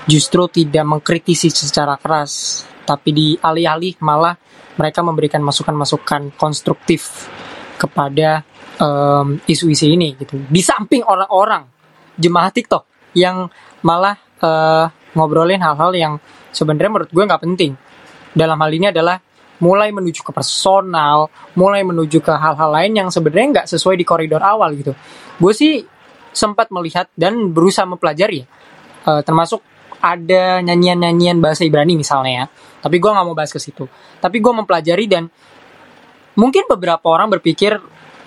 [0.10, 4.38] justru tidak mengkritisi secara keras, tapi dialih-alih malah
[4.80, 7.30] mereka memberikan masukan-masukan konstruktif
[7.78, 8.42] kepada
[8.80, 10.40] em, isu-isu ini gitu.
[10.50, 11.68] Di samping orang-orang
[12.18, 13.50] jemaah TikTok yang
[13.86, 16.14] malah eh, ngobrolin hal-hal yang
[16.50, 17.72] sebenarnya menurut gue nggak penting.
[18.34, 19.22] Dalam hal ini adalah
[19.62, 24.42] mulai menuju ke personal, mulai menuju ke hal-hal lain yang sebenarnya nggak sesuai di koridor
[24.42, 24.98] awal gitu.
[25.38, 25.86] Gue sih
[26.34, 28.42] sempat melihat dan berusaha mempelajari
[29.04, 29.60] Eh, termasuk
[30.04, 32.46] ada nyanyian-nyanyian bahasa Ibrani misalnya ya.
[32.84, 33.88] Tapi gue nggak mau bahas ke situ.
[34.20, 35.32] Tapi gue mempelajari dan
[36.36, 37.80] mungkin beberapa orang berpikir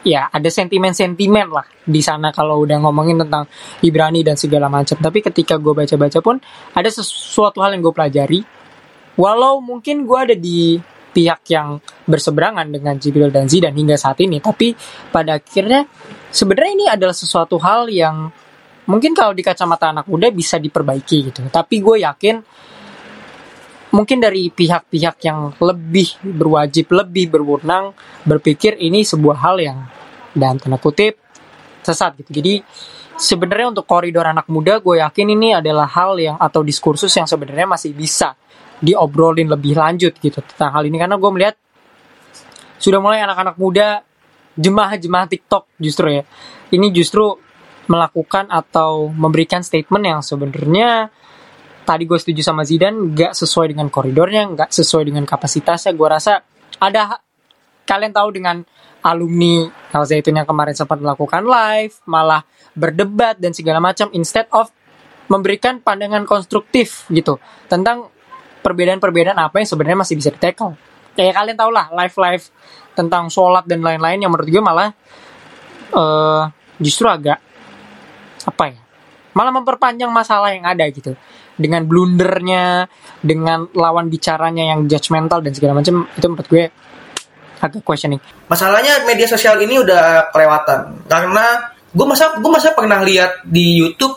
[0.07, 3.45] ya ada sentimen-sentimen lah di sana kalau udah ngomongin tentang
[3.85, 4.97] Ibrani dan segala macam.
[4.97, 6.41] Tapi ketika gue baca-baca pun
[6.73, 8.41] ada sesuatu hal yang gue pelajari.
[9.17, 10.77] Walau mungkin gue ada di
[11.17, 14.77] pihak yang berseberangan dengan Jibril dan Zidane hingga saat ini, tapi
[15.09, 15.89] pada akhirnya
[16.29, 18.29] sebenarnya ini adalah sesuatu hal yang
[18.87, 21.41] mungkin kalau di kacamata anak muda bisa diperbaiki gitu.
[21.47, 22.37] Tapi gue yakin
[23.95, 27.95] mungkin dari pihak-pihak yang lebih berwajib, lebih berwenang
[28.27, 29.79] berpikir ini sebuah hal yang
[30.35, 31.19] dalam tanda kutip
[31.83, 32.31] sesat gitu.
[32.43, 32.63] Jadi
[33.17, 37.65] sebenarnya untuk koridor anak muda gue yakin ini adalah hal yang atau diskursus yang sebenarnya
[37.65, 38.37] masih bisa
[38.77, 41.57] diobrolin lebih lanjut gitu tentang hal ini karena gue melihat
[42.77, 44.05] sudah mulai anak-anak muda
[44.61, 46.23] jemaah-jemaah TikTok justru ya
[46.77, 47.41] ini justru
[47.87, 51.11] melakukan atau memberikan statement yang sebenarnya
[51.87, 55.95] tadi gue setuju sama Zidane nggak sesuai dengan koridornya nggak sesuai dengan kapasitasnya.
[55.95, 56.43] Gue rasa
[56.83, 57.23] ada
[57.87, 58.67] kalian tahu dengan
[59.07, 62.43] alumni Al Zaitun yang kemarin sempat melakukan live malah
[62.75, 64.69] berdebat dan segala macam instead of
[65.31, 67.39] memberikan pandangan konstruktif gitu
[67.71, 68.11] tentang
[68.67, 70.75] perbedaan-perbedaan apa yang sebenarnya masih bisa ditekel
[71.15, 72.45] kayak kalian tau lah live live
[72.99, 74.91] tentang sholat dan lain-lain yang menurut gue malah
[75.95, 76.45] eh
[76.83, 77.46] justru agak
[78.47, 78.81] apa ya
[79.37, 81.13] malah memperpanjang masalah yang ada gitu
[81.59, 82.89] dengan blundernya
[83.21, 86.65] dengan lawan bicaranya yang judgmental dan segala macam itu menurut gue
[87.57, 93.45] agak questioning Masalahnya media sosial ini udah kelewatan karena gue masa gue masa pernah lihat
[93.45, 94.13] di YouTube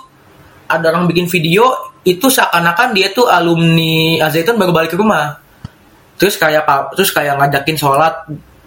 [0.69, 5.41] ada orang bikin video itu seakan-akan dia tuh alumni Azaitun baru balik ke rumah.
[6.15, 8.13] Terus kayak terus kayak ngajakin sholat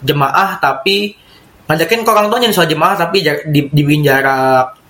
[0.02, 1.14] jemaah tapi
[1.70, 4.81] ngajakin ke orang tuanya sholat jemaah tapi di, dibikin jarak.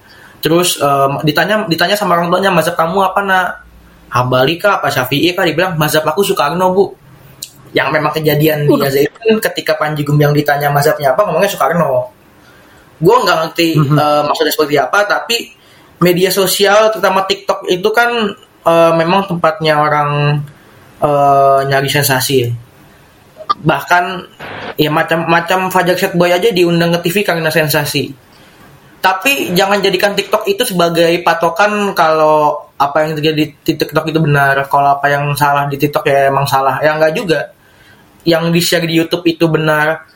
[0.42, 3.46] Terus em, ditanya ditanya sama orang tuanya mazhab kamu apa nak?
[4.12, 5.46] Hambali kah apa Syafi'i kah?
[5.46, 6.90] Dibilang mazhab aku Soekarno bu.
[7.72, 12.12] Yang memang kejadian di Azaitun ketika Panji Gumilang ditanya mazhabnya apa ngomongnya Soekarno.
[13.00, 13.96] Gue nggak ngerti Mhm.
[13.96, 15.37] eh, maksudnya seperti apa tapi
[16.02, 18.11] media sosial terutama TikTok itu kan
[18.66, 20.42] eh, memang tempatnya orang
[21.00, 22.50] eh, nyari sensasi.
[23.62, 24.05] Bahkan
[24.76, 28.11] ya macam-macam Fajar Set Boy aja diundang ke TV karena sensasi.
[29.03, 34.55] Tapi jangan jadikan TikTok itu sebagai patokan kalau apa yang terjadi di TikTok itu benar.
[34.71, 36.79] Kalau apa yang salah di TikTok ya emang salah.
[36.79, 37.51] Ya enggak juga.
[38.23, 40.07] Yang di-share di YouTube itu benar.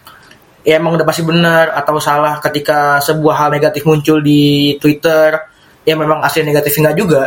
[0.62, 5.35] Ya emang udah pasti benar atau salah ketika sebuah hal negatif muncul di Twitter.
[5.83, 7.22] Ya memang asli negatif enggak juga.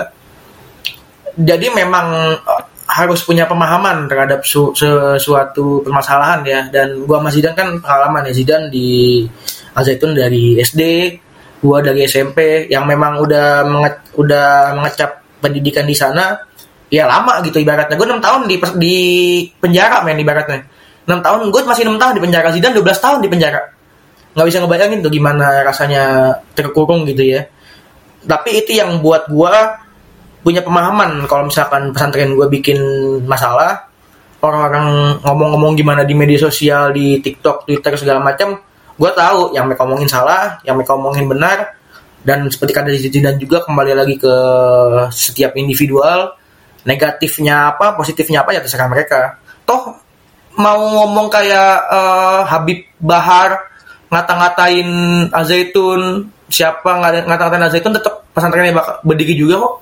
[1.36, 7.52] Jadi memang eh, harus punya pemahaman terhadap su sesuatu permasalahan ya dan gua sama Zidan
[7.52, 9.28] kan pengalaman ya Zidan di
[9.76, 10.84] Al Zaitun dari SD
[11.60, 16.40] gua dari SMP yang memang udah menge udah mengecap pendidikan di sana
[16.90, 17.96] ya lama gitu ibaratnya.
[17.96, 18.96] Gue enam tahun di di
[19.62, 20.66] penjara men ibaratnya.
[21.06, 23.62] Enam tahun gue masih enam tahun di penjara Zidan 12 tahun di penjara.
[24.34, 26.04] Nggak bisa ngebayangin tuh gimana rasanya
[26.54, 27.46] terkurung gitu ya.
[28.26, 29.54] Tapi itu yang buat gue
[30.44, 32.80] punya pemahaman kalau misalkan pesantren gue bikin
[33.28, 33.90] masalah
[34.40, 38.56] orang-orang ngomong-ngomong gimana di media sosial di TikTok Twitter segala macam
[39.00, 41.80] gue tahu yang mereka ngomongin salah yang mereka ngomongin benar
[42.20, 42.92] dan seperti kata
[43.24, 44.36] dan juga kembali lagi ke
[45.16, 46.36] setiap individual
[46.84, 49.40] negatifnya apa positifnya apa ya terserah mereka.
[49.64, 49.96] Toh
[50.60, 53.72] mau ngomong kayak uh, Habib Bahar
[54.12, 54.90] ngata-ngatain
[55.32, 59.76] Azaitun siapa ngata-ngatain Azaitun tetap pesantrennya bakal berdiri juga kok.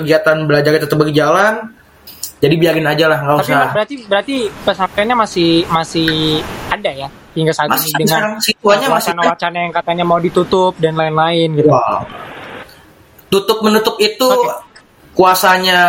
[0.00, 1.76] Kegiatan belajar tetap berjalan
[2.40, 3.68] jadi biarin aja lah nggak usah.
[3.76, 6.40] berarti berarti pesantrennya masih masih
[6.72, 11.70] ada ya hingga saat masih ini dengan wacana-wacana yang katanya mau ditutup dan lain-lain gitu.
[11.70, 12.02] Wow.
[13.30, 14.50] tutup menutup itu okay.
[15.14, 15.80] kuasanya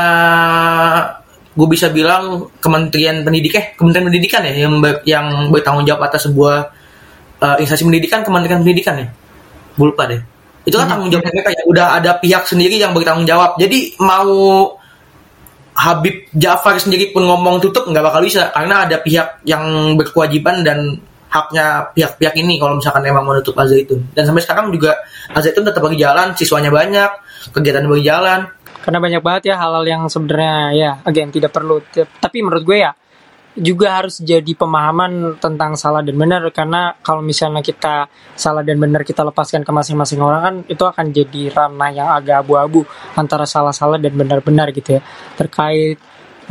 [1.51, 6.29] gue bisa bilang Kementerian Pendidikan eh Kementerian Pendidikan ya yang ber, yang bertanggung jawab atas
[6.29, 6.55] sebuah
[7.43, 9.07] uh, instansi pendidikan Kementerian Pendidikan ya.
[9.75, 10.21] Gue lupa deh.
[10.63, 11.63] Itu kan tanggung jawab mereka ya.
[11.67, 13.57] Udah ada pihak sendiri yang bertanggung jawab.
[13.57, 14.31] Jadi mau
[15.71, 18.53] Habib Jafar sendiri pun ngomong tutup nggak bakal bisa.
[18.53, 24.11] Karena ada pihak yang berkewajiban dan haknya pihak-pihak ini kalau misalkan emang mau nutup Azaitun
[24.11, 24.99] dan sampai sekarang juga
[25.31, 27.09] Azaitun tetap lagi jalan siswanya banyak
[27.55, 28.51] kegiatan jalan.
[28.81, 31.81] Karena banyak banget ya hal-hal yang sebenarnya ya again tidak perlu.
[31.95, 32.91] Tapi menurut gue ya
[33.51, 36.41] juga harus jadi pemahaman tentang salah dan benar.
[36.49, 41.05] Karena kalau misalnya kita salah dan benar kita lepaskan ke masing-masing orang kan itu akan
[41.13, 45.01] jadi ranah yang agak abu-abu antara salah-salah dan benar-benar gitu ya.
[45.37, 46.01] Terkait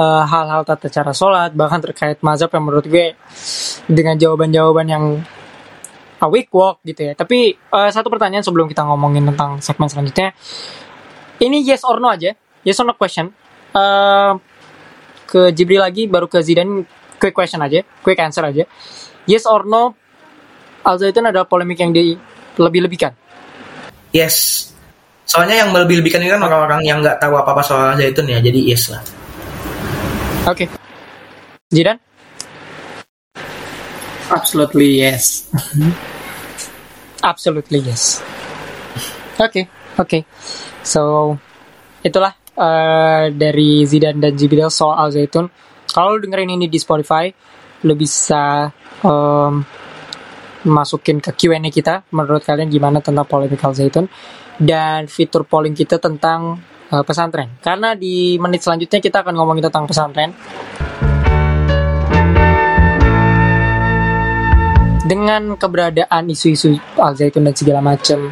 [0.00, 3.12] uh, hal-hal tata cara sholat bahkan terkait mazhab yang menurut gue
[3.84, 5.04] dengan jawaban-jawaban yang
[6.20, 7.12] a week walk gitu ya.
[7.12, 10.32] Tapi uh, satu pertanyaan sebelum kita ngomongin tentang segmen selanjutnya.
[11.40, 12.32] Ini yes or no aja?
[12.64, 13.32] Yes or no question?
[13.72, 14.36] Uh,
[15.30, 16.82] ke Jibril lagi baru ke Zidan
[17.22, 18.66] quick question aja quick answer aja.
[19.30, 19.94] Yes or no
[20.82, 22.18] Al Zaitun adalah polemik yang di
[22.58, 23.14] lebih-lebihkan
[24.10, 24.66] yes.
[25.30, 28.58] Soalnya yang lebih-lebihkan ini kan orang-orang yang nggak tahu apa-apa soal Al Zaitun ya jadi
[28.58, 29.19] yes lah
[30.48, 30.68] oke okay.
[31.72, 31.98] Zidan
[34.30, 35.50] absolutely yes
[37.20, 38.24] absolutely yes
[39.36, 39.64] oke okay,
[40.00, 40.22] oke okay.
[40.80, 41.34] so
[42.00, 45.48] itulah uh, dari Zidan dan Jibril soal Zaitun.
[45.90, 47.26] Kalau dengerin ini di Spotify,
[47.82, 48.68] lu bisa
[49.02, 49.64] um,
[50.68, 54.06] masukin ke Q&A kita menurut kalian gimana tentang polemik Al Zaitun
[54.60, 57.56] dan fitur polling kita tentang uh, pesantren.
[57.62, 60.34] Karena di menit selanjutnya kita akan ngomongin tentang pesantren.
[65.10, 68.30] Dengan keberadaan isu-isu Al Zaitun dan segala macam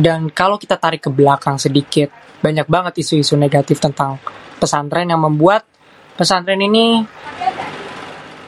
[0.00, 4.16] dan kalau kita tarik ke belakang sedikit banyak banget isu-isu negatif tentang
[4.56, 5.68] pesantren yang membuat
[6.16, 7.04] pesantren ini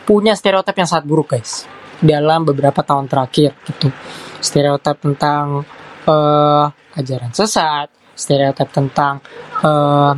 [0.09, 1.69] punya stereotip yang sangat buruk guys
[2.03, 3.93] dalam beberapa tahun terakhir gitu
[4.43, 5.63] stereotip tentang
[6.09, 6.67] uh,
[6.99, 9.19] ajaran sesat stereotip tentang
[9.67, 10.15] uh,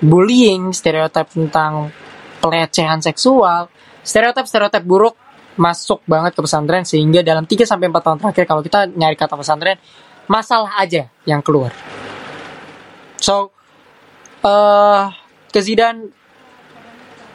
[0.00, 1.92] bullying stereotip tentang
[2.40, 3.68] pelecehan seksual
[4.00, 5.14] stereotip stereotip buruk
[5.60, 9.36] masuk banget ke pesantren sehingga dalam 3 sampai 4 tahun terakhir kalau kita nyari kata
[9.36, 9.76] pesantren
[10.32, 11.76] masalah aja yang keluar
[13.22, 13.54] So,
[14.42, 15.06] uh,
[15.54, 16.10] ke Zidan,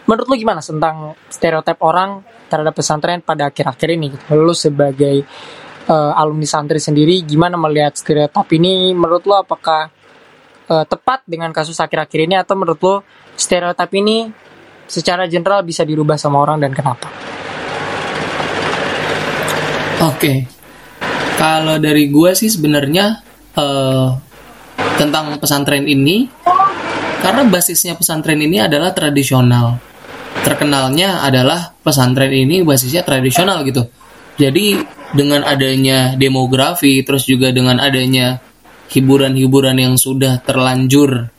[0.03, 4.11] menurut lu gimana tentang stereotip orang terhadap pesantren pada akhir-akhir ini?
[4.35, 5.23] Lu sebagai
[5.87, 8.91] uh, alumni santri sendiri, gimana melihat stereotip ini?
[8.93, 9.89] Menurut lu apakah
[10.67, 12.95] uh, tepat dengan kasus akhir-akhir ini atau menurut lu
[13.35, 14.29] stereotip ini
[14.87, 17.07] secara general bisa dirubah sama orang dan kenapa?
[19.97, 20.37] Oke, okay.
[21.41, 23.17] kalau dari gue sih sebenarnya
[23.57, 24.13] uh,
[25.01, 26.29] tentang pesantren ini
[27.17, 29.81] karena basisnya pesantren ini adalah tradisional.
[30.45, 33.89] Terkenalnya adalah pesantren ini basisnya tradisional gitu.
[34.37, 34.77] Jadi
[35.17, 38.37] dengan adanya demografi terus juga dengan adanya
[38.93, 41.31] hiburan-hiburan yang sudah terlanjur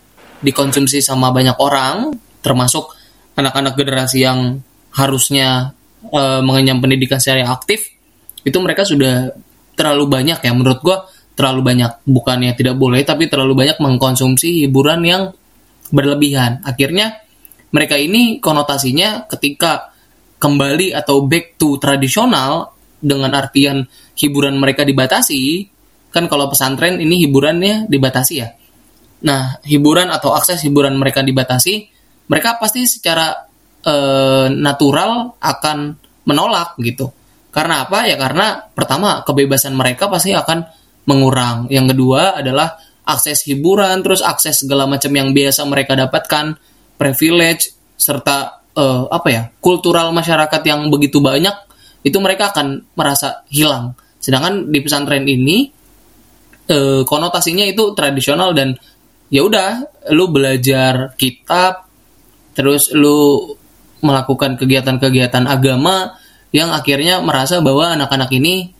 [0.42, 2.94] dikonsumsi sama banyak orang termasuk
[3.38, 4.58] anak-anak generasi yang
[4.94, 7.86] harusnya e, mengenyam pendidikan secara aktif
[8.42, 9.30] itu mereka sudah
[9.78, 10.52] terlalu banyak ya.
[10.54, 10.96] Menurut gue
[11.38, 12.02] terlalu banyak.
[12.02, 15.22] Bukannya tidak boleh tapi terlalu banyak mengkonsumsi hiburan yang
[15.94, 16.64] berlebihan.
[16.66, 17.22] Akhirnya
[17.70, 19.94] mereka ini konotasinya ketika
[20.42, 23.86] kembali atau back to tradisional dengan artian
[24.18, 25.70] hiburan mereka dibatasi
[26.10, 28.48] kan kalau pesantren ini hiburannya dibatasi ya
[29.22, 31.90] nah hiburan atau akses hiburan mereka dibatasi
[32.28, 33.48] mereka pasti secara
[33.82, 35.78] eh, natural akan
[36.28, 37.08] menolak gitu.
[37.48, 38.04] Karena apa?
[38.04, 40.68] Ya karena pertama kebebasan mereka pasti akan
[41.08, 41.66] mengurang.
[41.72, 42.76] Yang kedua adalah
[43.08, 46.60] akses hiburan, terus akses segala macam yang biasa mereka dapatkan,
[47.00, 51.56] privilege serta eh, apa ya kultural masyarakat yang begitu banyak
[52.02, 53.94] itu mereka akan merasa hilang.
[54.18, 55.70] Sedangkan di pesantren ini
[56.68, 58.76] eh, konotasinya itu tradisional dan
[59.28, 59.70] ya udah
[60.12, 61.88] lu belajar kitab
[62.56, 63.54] terus lu
[64.00, 66.16] melakukan kegiatan-kegiatan agama
[66.54, 68.72] yang akhirnya merasa bahwa anak-anak ini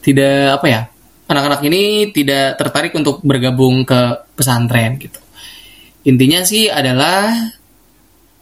[0.00, 0.82] tidak apa ya
[1.28, 5.20] anak-anak ini tidak tertarik untuk bergabung ke pesantren gitu
[6.08, 7.34] intinya sih adalah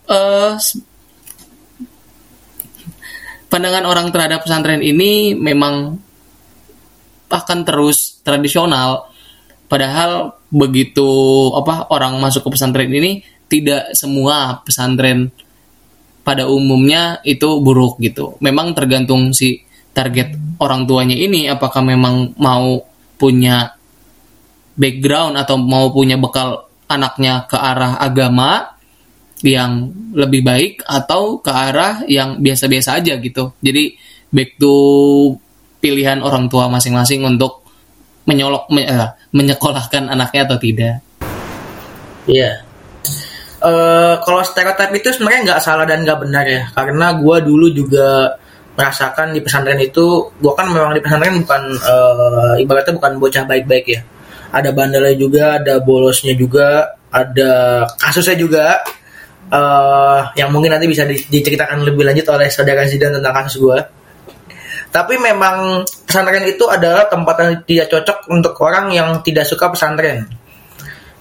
[0.06, 0.52] eh,
[3.50, 5.98] pandangan orang terhadap pesantren ini memang
[7.30, 9.10] akan terus tradisional.
[9.70, 11.06] Padahal begitu
[11.54, 15.30] apa orang masuk ke pesantren ini tidak semua pesantren
[16.26, 18.38] pada umumnya itu buruk gitu.
[18.42, 22.82] Memang tergantung si target orang tuanya ini apakah memang mau
[23.18, 23.74] punya
[24.78, 28.79] background atau mau punya bekal anaknya ke arah agama
[29.40, 33.56] yang lebih baik atau ke arah yang biasa-biasa aja gitu.
[33.64, 33.96] Jadi
[34.28, 34.74] back to
[35.80, 37.64] pilihan orang tua masing-masing untuk
[38.28, 41.00] menyolok me- eh, menyekolahkan anaknya atau tidak.
[42.28, 42.62] Iya.
[43.60, 48.36] Eh kalau stereotip itu sebenarnya nggak salah dan nggak benar ya, karena gue dulu juga
[48.76, 53.86] merasakan di pesantren itu, gue kan memang di pesantren bukan eh, ibaratnya bukan bocah baik-baik
[53.88, 54.00] ya.
[54.52, 58.80] Ada bandelnya juga, ada bolosnya juga, ada kasusnya juga.
[59.50, 63.78] Eh yang mungkin nanti bisa di- diceritakan lebih lanjut oleh saudara Zidan tentang kasus gue.
[64.90, 70.26] Tapi memang pesantren itu adalah tempat yang tidak cocok untuk orang yang tidak suka pesantren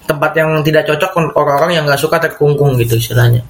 [0.10, 3.46] tempat yang tidak cocok untuk orang-orang yang nggak suka terkungkung gitu istilahnya.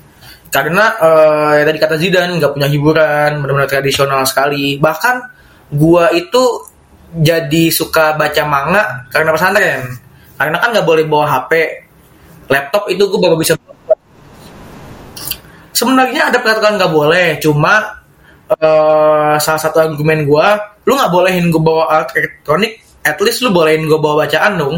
[0.51, 4.75] Karena eh, ya tadi kata Zidan nggak punya hiburan, benar-benar tradisional sekali.
[4.75, 5.15] Bahkan
[5.71, 6.67] gua itu
[7.15, 9.88] jadi suka baca manga karena pesantren.
[10.36, 11.51] Karena kan nggak boleh bawa HP,
[12.51, 13.55] laptop itu gua baru bisa.
[15.74, 18.03] Sebenarnya ada peraturan nggak boleh, cuma
[18.51, 23.53] eh, salah satu argumen gua, lu nggak bolehin gua bawa alat elektronik, at least lu
[23.53, 24.76] bolehin gua bawa bacaan dong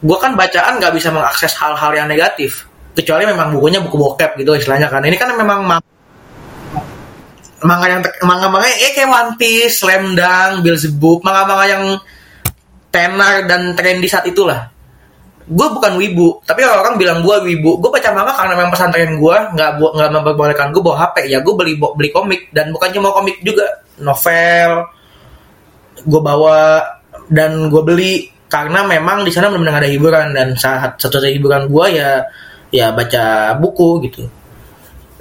[0.00, 2.64] gue kan bacaan nggak bisa mengakses hal-hal yang negatif
[2.96, 5.84] kecuali memang bukunya buku bokep gitu istilahnya kan ini kan memang ma-
[7.60, 11.84] manga yang manga-manga eh kayak One Piece, Slam Dunk, Beelzebub, manga-manga yang
[12.88, 14.69] tenar dan trendy saat itulah.
[15.50, 17.82] Gue bukan wibu, tapi orang bilang gue wibu.
[17.82, 21.42] Gue baca manga karena memang pesantren gue nggak bu- nggak memperbolehkan gue bawa HP ya.
[21.42, 23.66] Gue beli beli komik dan bukan cuma komik juga,
[23.98, 24.86] novel.
[26.06, 26.86] Gue bawa
[27.26, 31.86] dan gue beli karena memang di sana benar-benar ada hiburan dan saat satu hiburan gue
[31.94, 32.22] ya
[32.70, 34.26] ya baca buku gitu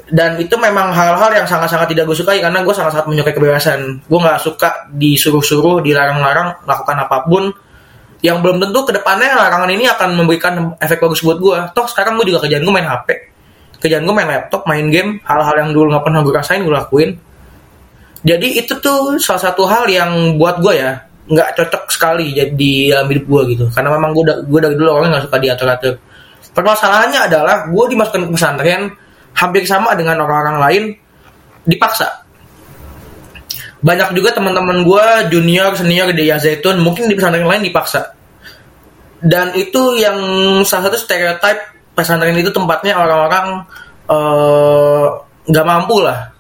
[0.10, 4.20] dan itu memang hal-hal yang sangat-sangat tidak gue sukai karena gue sangat-sangat menyukai kebebasan gue
[4.20, 7.54] nggak suka disuruh-suruh dilarang-larang melakukan apa pun
[8.20, 12.20] yang belum tentu ke depannya larangan ini akan memberikan efek bagus buat gue toh sekarang
[12.20, 13.30] gue juga kerjaan gue main HP
[13.80, 17.12] kerjaan gue main laptop main game hal-hal yang dulu nggak pernah gue rasain gue lakuin.
[18.20, 21.00] Jadi itu tuh salah satu hal yang buat gue ya
[21.30, 23.66] nggak cocok sekali jadi dalam hidup gue gitu.
[23.72, 25.94] Karena memang gue gue dari dulu orangnya nggak suka diatur-atur.
[26.52, 28.82] Permasalahannya adalah gue dimasukkan ke pesantren
[29.40, 30.84] hampir sama dengan orang-orang lain
[31.64, 32.28] dipaksa
[33.80, 38.12] banyak juga teman-teman gue junior senior di Yazaitun mungkin di pesantren lain dipaksa.
[39.20, 40.20] Dan itu yang
[40.64, 43.64] salah satu stereotype pesantren itu tempatnya orang-orang
[44.08, 45.06] eh,
[45.48, 46.32] nggak mampu lah.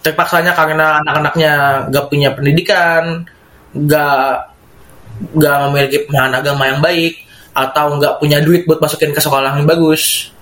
[0.00, 1.52] Terpaksanya karena anak-anaknya
[1.92, 3.28] nggak punya pendidikan
[3.76, 4.50] nggak
[5.36, 7.14] nggak memiliki pemahaman agama yang baik
[7.52, 10.32] atau nggak punya duit buat masukin ke sekolah yang bagus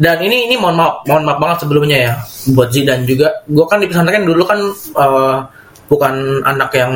[0.00, 2.12] dan ini ini mohon maaf mohon maaf banget sebelumnya ya
[2.56, 4.60] buat Zidan juga gue kan di pesantren dulu kan
[4.96, 5.36] eh,
[5.92, 6.92] bukan anak yang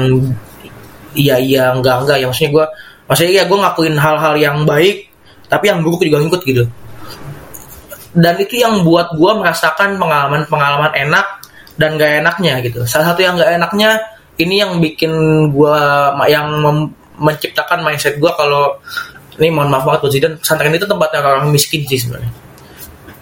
[1.12, 2.26] iya iya enggak enggak ya.
[2.32, 2.64] Maksudnya gue
[3.04, 5.10] maksudnya ya gue ngakuin hal-hal yang baik
[5.52, 6.64] tapi yang buruk juga ngikut gitu.
[8.14, 11.26] Dan itu yang buat gue merasakan pengalaman-pengalaman enak
[11.74, 12.86] dan gak enaknya gitu.
[12.86, 13.98] Salah satu yang gak enaknya
[14.38, 15.10] ini yang bikin
[15.50, 15.78] gue
[16.30, 16.62] yang
[17.18, 18.78] menciptakan mindset gue kalau
[19.42, 22.43] ini mohon maaf banget buat Zidan pesantren itu tempatnya orang miskin sih sebenarnya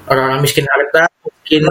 [0.08, 1.62] orang miskin harta mungkin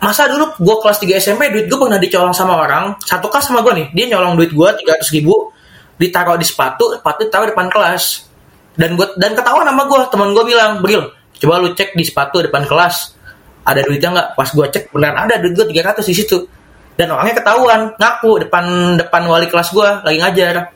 [0.00, 2.96] masa dulu gue kelas 3 SMP duit gue pernah dicolong sama orang.
[3.04, 5.52] Satu kelas sama gue nih dia nyolong duit gue 300 ribu
[6.00, 8.24] ditaruh di sepatu sepatu ditaruh depan kelas.
[8.80, 11.04] Dan gue dan ketahuan sama gue teman gue bilang Bril
[11.40, 13.12] coba lu cek di sepatu depan kelas.
[13.60, 14.28] Ada duitnya nggak?
[14.40, 16.48] Pas gue cek beneran ada duit gue 300 di situ.
[16.96, 18.64] Dan orangnya ketahuan ngaku depan
[18.96, 20.72] depan wali kelas gue lagi ngajar.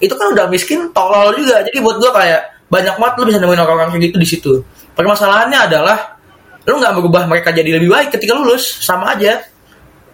[0.00, 1.60] Itu kan udah miskin tolol juga.
[1.68, 2.40] Jadi buat gue kayak
[2.72, 4.52] banyak banget lu bisa nemuin orang-orang kayak gitu di situ
[4.98, 6.18] permasalahannya adalah
[6.66, 8.82] lu nggak merubah mereka jadi lebih baik ketika lulus.
[8.82, 9.46] Sama aja.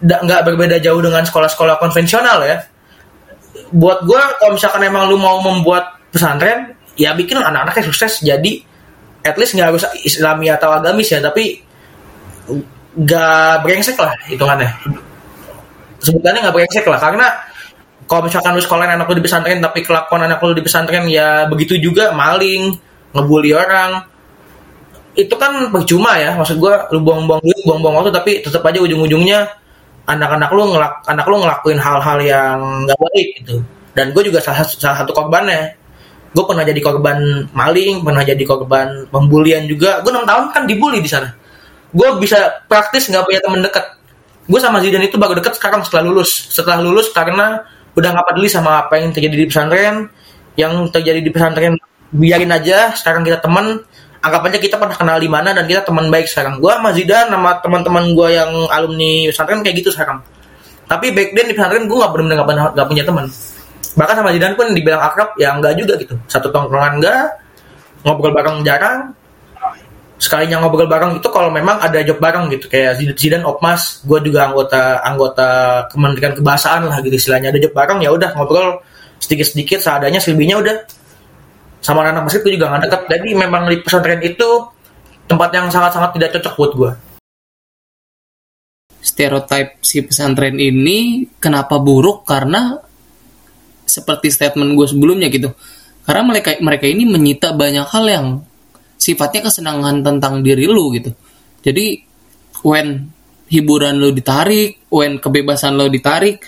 [0.05, 2.61] Nggak berbeda jauh dengan sekolah-sekolah konvensional ya.
[3.73, 8.21] Buat gue kalau misalkan emang lu mau membuat pesantren ya bikin anak-anaknya sukses.
[8.21, 8.61] Jadi
[9.25, 11.65] at least nggak harus islami atau agamis ya tapi
[12.93, 14.69] nggak brengsek lah hitungannya.
[15.97, 17.27] Sebutannya nggak brengsek lah karena
[18.05, 21.49] kalau misalkan lu sekolah anak lu di pesantren tapi kelakuan anak lu di pesantren ya
[21.49, 22.77] begitu juga maling
[23.17, 24.05] ngebully orang
[25.15, 29.47] itu kan percuma ya maksud gua lu buang-buang duit buang-buang waktu tapi tetap aja ujung-ujungnya
[30.05, 33.55] anak-anak lu ngelak anak lu ngelakuin hal-hal yang nggak baik gitu.
[33.95, 35.73] Dan gue juga salah, salah satu korbannya.
[36.35, 40.03] Gue pernah jadi korban maling pernah jadi korban pembulian juga.
[40.03, 41.31] Gue enam tahun kan dibully di sana.
[41.95, 43.85] Gue bisa praktis nggak punya teman dekat.
[44.45, 46.51] Gue sama Zidane itu baru deket sekarang setelah lulus.
[46.51, 47.63] Setelah lulus karena
[47.95, 50.11] udah nggak peduli sama apa yang terjadi di pesantren.
[50.59, 51.73] Yang terjadi di pesantren
[52.11, 53.81] biarin aja sekarang kita teman
[54.25, 56.57] anggap aja kita pernah kenal di mana dan kita teman baik sekarang.
[56.57, 60.17] Gue sama Zidane sama teman-teman gue yang alumni pesantren kayak gitu sekarang.
[60.89, 63.25] Tapi back then di pesantren gue nggak benar-benar pernah- nggak punya teman.
[63.95, 66.17] Bahkan sama Zidane pun dibilang akrab ya enggak juga gitu.
[66.25, 67.21] Satu tongkrongan enggak
[68.01, 69.13] ngobrol bareng jarang.
[70.17, 72.65] Sekalinya ngobrol bareng itu kalau memang ada job bareng gitu.
[72.65, 75.47] Kayak Zid- Zidane Opmas gue juga anggota anggota
[75.93, 77.53] Kementerian Kebahasaan lah gitu istilahnya.
[77.53, 78.81] Ada job bareng ya udah ngobrol
[79.21, 80.75] sedikit sedikit seadanya selebihnya udah
[81.85, 83.01] sama anak basket gue juga nggak deket.
[83.13, 84.49] Jadi memang di pesantren itu
[85.29, 86.91] tempat yang sangat sangat tidak cocok buat gue
[89.05, 92.25] stereotip si pesantren ini kenapa buruk?
[92.25, 92.73] Karena
[93.85, 95.53] seperti statement gue sebelumnya gitu.
[96.01, 98.27] Karena mereka mereka ini menyita banyak hal yang
[98.97, 101.13] sifatnya kesenangan tentang diri lu gitu.
[101.61, 102.01] Jadi
[102.65, 103.13] when
[103.45, 106.41] hiburan lu ditarik when kebebasan lu ditarik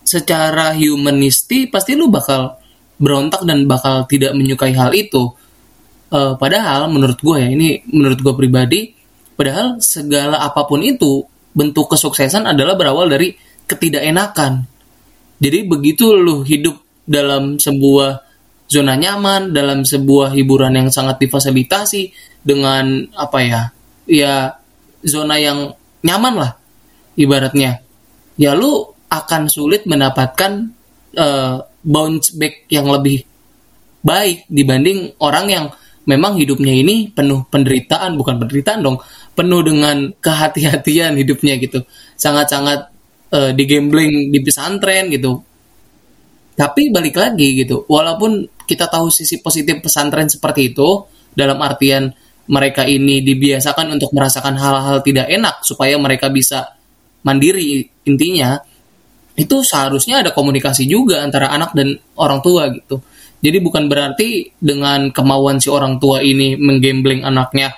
[0.00, 2.56] secara humanisti pasti lu bakal
[3.00, 5.32] berontak dan bakal tidak menyukai hal itu.
[6.12, 8.92] Eh, padahal menurut gue ya ini menurut gue pribadi
[9.34, 11.24] padahal segala apa pun itu
[11.56, 13.32] bentuk kesuksesan adalah berawal dari
[13.64, 14.68] ketidakenakan.
[15.40, 16.76] Jadi begitu lu hidup
[17.08, 18.30] dalam sebuah
[18.70, 22.14] zona nyaman dalam sebuah hiburan yang sangat difasilitasi
[22.46, 23.62] dengan apa ya
[24.06, 24.34] ya
[25.02, 25.74] zona yang
[26.06, 26.52] nyaman lah
[27.18, 27.82] ibaratnya
[28.38, 30.70] ya lu akan sulit mendapatkan
[31.18, 33.24] eh, bounce back yang lebih
[34.00, 35.64] baik dibanding orang yang
[36.08, 38.98] memang hidupnya ini penuh penderitaan bukan penderitaan dong
[39.36, 41.84] penuh dengan kehati-hatian hidupnya gitu.
[42.16, 42.90] Sangat-sangat
[43.32, 45.40] eh, digambling di pesantren gitu.
[46.56, 52.12] Tapi balik lagi gitu walaupun kita tahu sisi positif pesantren seperti itu dalam artian
[52.50, 56.74] mereka ini dibiasakan untuk merasakan hal-hal tidak enak supaya mereka bisa
[57.22, 58.60] mandiri intinya
[59.40, 63.00] itu seharusnya ada komunikasi juga antara anak dan orang tua gitu.
[63.40, 67.72] Jadi bukan berarti dengan kemauan si orang tua ini menggambleng anaknya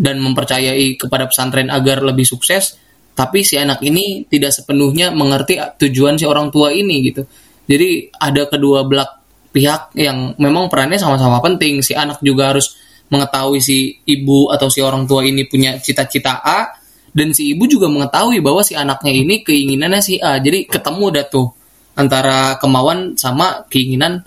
[0.00, 2.80] dan mempercayai kepada pesantren agar lebih sukses,
[3.12, 7.28] tapi si anak ini tidak sepenuhnya mengerti tujuan si orang tua ini gitu.
[7.68, 9.20] Jadi ada kedua belah
[9.52, 11.84] pihak yang memang perannya sama-sama penting.
[11.84, 12.80] Si anak juga harus
[13.12, 16.77] mengetahui si ibu atau si orang tua ini punya cita-cita A
[17.18, 20.38] dan si ibu juga mengetahui bahwa si anaknya ini keinginannya si A.
[20.38, 21.50] Jadi ketemu dah tuh
[21.98, 24.22] antara kemauan sama keinginan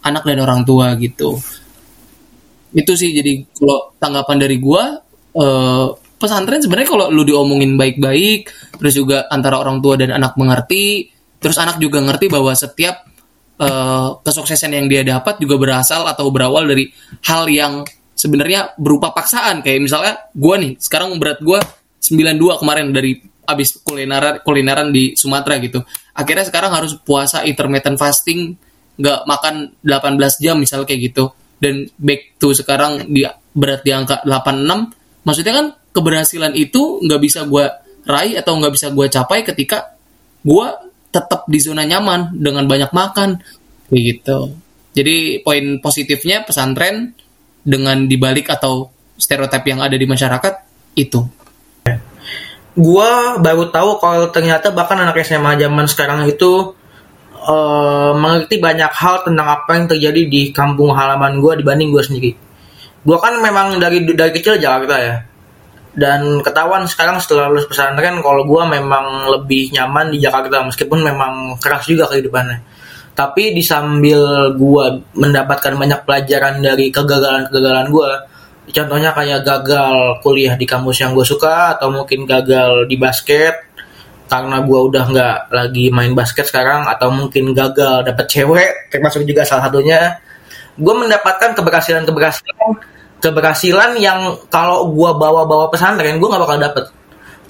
[0.00, 1.36] anak dan orang tua gitu.
[2.72, 4.96] Itu sih jadi kalau tanggapan dari gua
[5.36, 5.86] eh,
[6.16, 8.48] pesantren sebenarnya kalau lu diomongin baik-baik,
[8.80, 13.04] terus juga antara orang tua dan anak mengerti, terus anak juga ngerti bahwa setiap
[13.60, 16.88] eh, kesuksesan yang dia dapat juga berasal atau berawal dari
[17.28, 17.84] hal yang
[18.16, 21.60] sebenarnya berupa paksaan kayak misalnya gua nih sekarang berat gua
[22.00, 25.84] 92 kemarin dari abis kulineran kulineran di Sumatera gitu.
[26.16, 28.56] Akhirnya sekarang harus puasa intermittent fasting,
[28.96, 31.34] nggak makan 18 jam misalnya kayak gitu.
[31.60, 37.44] Dan back to sekarang di berat di angka 86, maksudnya kan keberhasilan itu nggak bisa
[37.44, 39.92] gua raih atau nggak bisa gua capai ketika
[40.40, 40.72] gua
[41.10, 43.42] tetap di zona nyaman dengan banyak makan
[43.90, 44.56] kayak gitu.
[44.94, 47.12] Jadi poin positifnya pesantren
[47.60, 48.88] dengan dibalik atau
[49.20, 50.54] stereotip yang ada di masyarakat
[50.96, 51.39] itu.
[52.78, 56.74] Gua baru tahu kalau ternyata bahkan anak SMA zaman sekarang itu
[57.34, 62.36] eh, mengerti banyak hal tentang apa yang terjadi di kampung halaman gua dibanding gua sendiri.
[63.02, 65.16] Gua kan memang dari dari kecil Jakarta ya.
[65.90, 71.58] Dan ketahuan sekarang setelah lulus pesantren kalau gua memang lebih nyaman di Jakarta meskipun memang
[71.58, 72.62] keras juga kehidupannya.
[73.18, 78.29] Tapi di sambil gua mendapatkan banyak pelajaran dari kegagalan-kegagalan gua,
[78.70, 83.68] contohnya kayak gagal kuliah di kampus yang gue suka atau mungkin gagal di basket
[84.30, 89.42] karena gue udah nggak lagi main basket sekarang atau mungkin gagal dapet cewek termasuk juga
[89.42, 90.22] salah satunya
[90.78, 92.78] gue mendapatkan keberhasilan keberhasilan
[93.20, 96.84] keberhasilan yang kalau gue bawa-bawa pesantren gue nggak bakal dapet.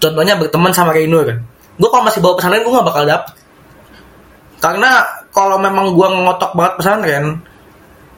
[0.03, 1.29] Contohnya berteman sama Rainur
[1.81, 3.33] gue kalau masih bawa pesantren gue nggak bakal dapet.
[4.61, 4.91] Karena
[5.33, 7.25] kalau memang gue ngotok banget pesantren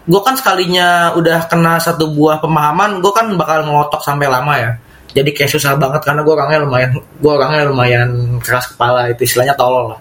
[0.02, 4.72] gue kan sekalinya udah kena satu buah pemahaman gue kan bakal ngotok sampai lama ya.
[5.12, 9.54] Jadi kayak susah banget karena gue orangnya lumayan gue orangnya lumayan keras kepala itu istilahnya
[9.54, 10.00] tolol lah.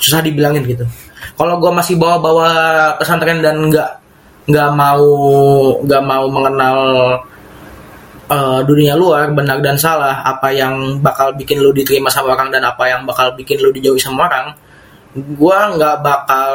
[0.00, 0.86] Susah dibilangin gitu.
[1.38, 2.50] Kalau gue masih bawa-bawa
[2.98, 3.90] pesantren dan nggak
[4.48, 5.06] nggak mau
[5.84, 6.78] nggak mau mengenal
[8.32, 12.64] uh, dunia luar benar dan salah apa yang bakal bikin lu diterima sama orang dan
[12.64, 14.56] apa yang bakal bikin lu dijauhi sama orang
[15.16, 16.52] gue nggak bakal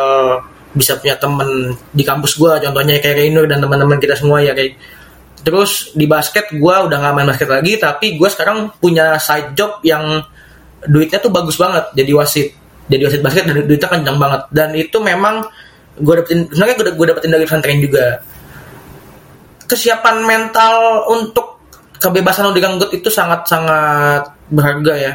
[0.74, 4.76] bisa punya temen di kampus gue contohnya kayak Rainer dan teman-teman kita semua ya kayak.
[5.43, 9.84] Terus di basket gue udah gak main basket lagi tapi gue sekarang punya side job
[9.84, 10.24] yang
[10.88, 12.47] duitnya tuh bagus banget jadi wasit.
[12.88, 14.41] Jadi wasit basket dan duitnya kencang banget.
[14.51, 15.43] Dan itu memang
[15.99, 18.05] gue dapetin sebenarnya gue, dapetin dari pesantren juga.
[19.67, 21.59] Kesiapan mental untuk
[21.99, 25.13] kebebasan lo diganggut itu sangat sangat berharga ya.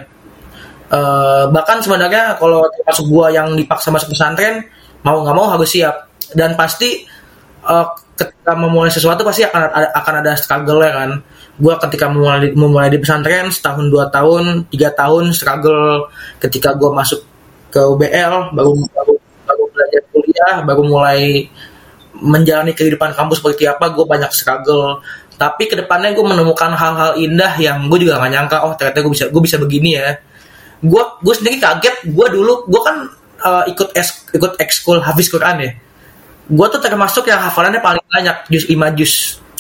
[0.89, 4.65] Uh, bahkan sebenarnya kalau termasuk gue yang dipaksa masuk pesantren
[5.03, 6.11] mau nggak mau harus siap.
[6.35, 7.07] Dan pasti
[7.65, 7.87] uh,
[8.19, 11.11] ketika memulai sesuatu pasti akan ada, akan ada struggle ya kan.
[11.59, 16.11] Gue ketika memulai memulai di pesantren setahun dua tahun tiga tahun struggle.
[16.43, 17.21] Ketika gue masuk
[17.69, 19.15] ke UBL baru baru,
[19.47, 21.47] baru belajar kuliah baru mulai
[22.19, 25.03] menjalani kehidupan kampus seperti apa gue banyak struggle.
[25.39, 29.13] Tapi ke depannya gue menemukan hal-hal indah yang gue juga gak nyangka oh ternyata gue
[29.15, 30.19] bisa gue bisa begini ya.
[30.83, 33.07] Gue gue sendiri kaget gue dulu gue kan
[33.43, 35.71] uh, ikut es, ikut ekskul hafiz Quran ya.
[36.49, 39.13] Gue tuh termasuk yang hafalannya paling banyak jus 5 jus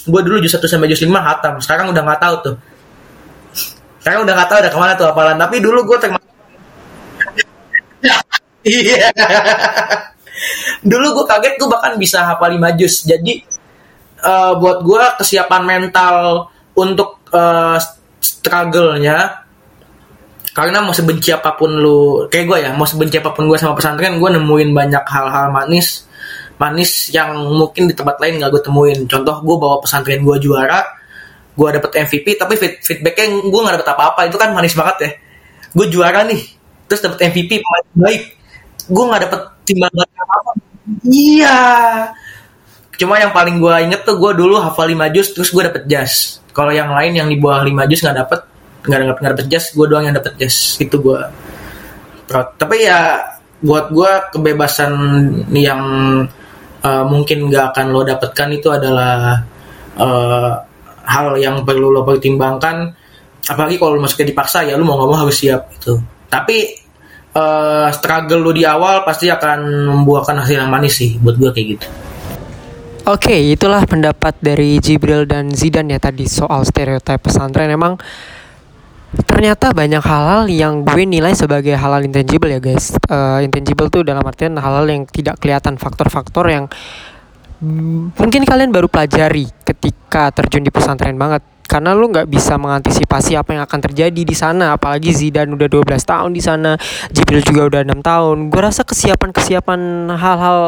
[0.08, 1.54] gue dulu jus 1 sampai jus 5 hatam.
[1.60, 2.54] Sekarang udah nggak tahu tuh.
[4.00, 5.36] Sekarang udah nggak tahu udah ke mana tuh hafalan.
[5.36, 6.26] Tapi dulu gue termasuk
[8.64, 9.10] iya.
[10.80, 13.32] Dulu gue kaget gue bahkan bisa hafal 5 jus jadi
[14.22, 16.48] uh, buat gue kesiapan mental
[16.78, 17.76] untuk uh,
[18.22, 19.47] struggle-nya
[20.58, 23.78] karena mau sebenci apa pun lu kayak gue ya mau sebenci apa pun gue sama
[23.78, 26.08] pesantren gue nemuin banyak hal-hal manis
[26.58, 28.98] manis yang mungkin di tempat lain gak gue temuin.
[29.06, 30.82] Contoh gue bawa pesantren gue juara
[31.54, 34.20] gue dapet MVP tapi feedbacknya gue gak dapet apa-apa.
[34.26, 35.10] Itu kan manis banget ya.
[35.78, 36.42] Gue juara nih
[36.90, 38.22] terus dapet MVP pemain baik.
[38.90, 40.52] Gue gak dapet timbangan apa-apa.
[41.06, 41.58] Iya.
[42.98, 46.42] Cuma yang paling gue inget tuh gue dulu hafal 5 jus terus gue dapet jas.
[46.50, 48.57] Kalau yang lain yang di bawah 5 jus gak dapet
[48.88, 50.80] nggak nggak nggak dapet jas gue doang yang dapet jas.
[50.80, 51.20] Itu gue
[52.56, 53.20] tapi ya
[53.60, 54.92] buat gue kebebasan
[55.52, 55.82] yang
[56.84, 59.44] uh, mungkin nggak akan lo dapatkan itu adalah
[59.96, 60.52] uh,
[61.04, 62.96] hal yang perlu lo pertimbangkan.
[63.48, 66.76] Apalagi kalau lo masuknya dipaksa ya lo mau nggak mau harus siap itu tapi
[67.34, 71.68] uh, struggle lo di awal pasti akan membuahkan hasil yang manis sih buat gue kayak
[71.76, 71.88] gitu.
[73.08, 77.72] Oke, okay, itulah pendapat dari Jibril dan Zidan ya tadi soal stereotip pesantren.
[77.72, 77.96] Emang
[79.24, 82.92] ternyata banyak hal-hal yang gue nilai sebagai hal-hal intangible ya guys.
[83.08, 86.66] Uh, intangible tuh dalam artian hal-hal yang tidak kelihatan faktor-faktor yang
[88.14, 91.40] mungkin kalian baru pelajari ketika terjun di pesantren banget.
[91.68, 96.00] Karena lu nggak bisa mengantisipasi apa yang akan terjadi di sana apalagi Zidan udah 12
[96.00, 96.80] tahun di sana
[97.12, 98.48] Jibril juga udah enam tahun.
[98.48, 100.60] Gue rasa kesiapan-kesiapan hal-hal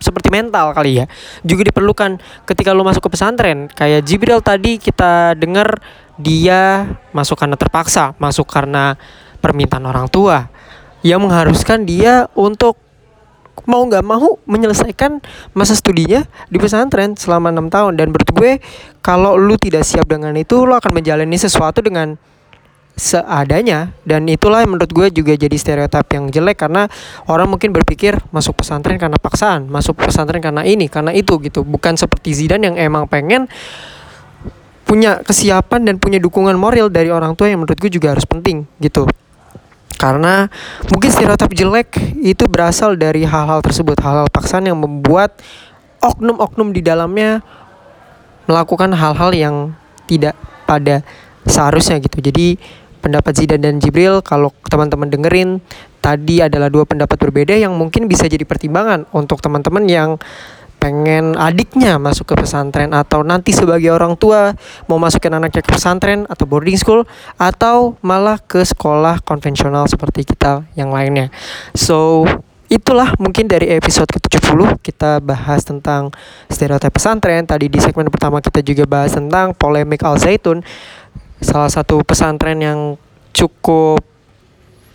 [0.00, 1.06] seperti mental kali ya
[1.44, 2.16] juga diperlukan
[2.48, 3.68] ketika lu masuk ke pesantren.
[3.72, 5.80] Kayak Jibril tadi kita dengar
[6.20, 9.00] dia masuk karena terpaksa masuk karena
[9.40, 10.52] permintaan orang tua.
[11.00, 12.76] Yang mengharuskan dia untuk
[13.64, 15.20] mau nggak mau menyelesaikan
[15.56, 17.96] masa studinya di pesantren selama enam tahun.
[17.96, 18.52] Dan menurut gue
[19.00, 22.20] kalau lu tidak siap dengan itu lu akan menjalani sesuatu dengan
[23.00, 23.96] seadanya.
[24.04, 26.84] Dan itulah yang menurut gue juga jadi stereotip yang jelek karena
[27.28, 31.64] orang mungkin berpikir masuk pesantren karena paksaan, masuk pesantren karena ini, karena itu gitu.
[31.64, 33.48] Bukan seperti Zidan yang emang pengen
[34.90, 38.66] punya kesiapan dan punya dukungan moral dari orang tua yang menurut gue juga harus penting
[38.82, 39.06] gitu.
[39.94, 40.50] Karena
[40.90, 45.38] mungkin stereotip jelek itu berasal dari hal-hal tersebut, hal-hal paksaan yang membuat
[46.02, 47.38] oknum-oknum di dalamnya
[48.50, 49.56] melakukan hal-hal yang
[50.10, 50.34] tidak
[50.66, 51.06] pada
[51.46, 52.18] seharusnya gitu.
[52.18, 52.58] Jadi
[52.98, 55.62] pendapat Zidan dan Jibril kalau teman-teman dengerin
[56.02, 60.10] tadi adalah dua pendapat berbeda yang mungkin bisa jadi pertimbangan untuk teman-teman yang
[60.80, 64.56] pengen adiknya masuk ke pesantren atau nanti sebagai orang tua
[64.88, 67.04] mau masukin anaknya ke pesantren atau boarding school
[67.36, 71.28] atau malah ke sekolah konvensional seperti kita yang lainnya.
[71.76, 72.24] So,
[72.72, 76.16] itulah mungkin dari episode ke-70 kita bahas tentang
[76.48, 77.44] stereotip pesantren.
[77.44, 80.64] Tadi di segmen pertama kita juga bahas tentang polemik Al Zaitun
[81.44, 82.80] salah satu pesantren yang
[83.36, 84.00] cukup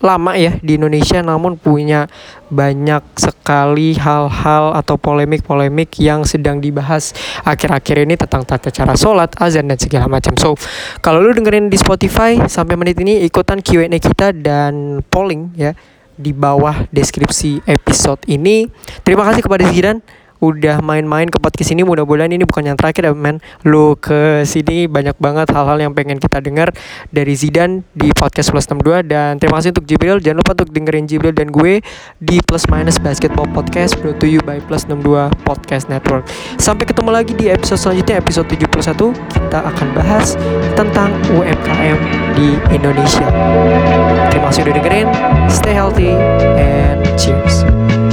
[0.06, 2.06] lama ya di Indonesia namun punya
[2.53, 9.66] banyak sekali hal-hal atau polemik-polemik yang sedang dibahas akhir-akhir ini tentang tata cara sholat, azan
[9.66, 10.38] dan segala macam.
[10.38, 10.53] So,
[11.01, 15.74] kalau lu dengerin di Spotify sampai menit ini ikutan Q&A kita dan polling ya
[16.16, 18.70] di bawah deskripsi episode ini.
[19.03, 19.99] Terima kasih kepada Zidan
[20.44, 23.40] udah main-main ke podcast ini mudah-mudahan ini bukan yang terakhir ya men.
[23.64, 26.72] Lu ke sini banyak banget hal-hal yang pengen kita dengar
[27.12, 30.18] dari Zidan di podcast plus 62 dan terima kasih untuk Jibril.
[30.20, 31.80] Jangan lupa untuk dengerin Jibril dan gue
[32.20, 36.28] di plus minus basketball podcast brought to you by plus 62 podcast network.
[36.60, 40.36] Sampai ketemu lagi di episode selanjutnya episode 71 kita akan bahas
[40.76, 41.98] tentang UMKM
[42.36, 43.28] di Indonesia.
[44.30, 45.08] Terima kasih udah dengerin.
[45.48, 46.12] Stay healthy
[46.60, 48.05] and cheers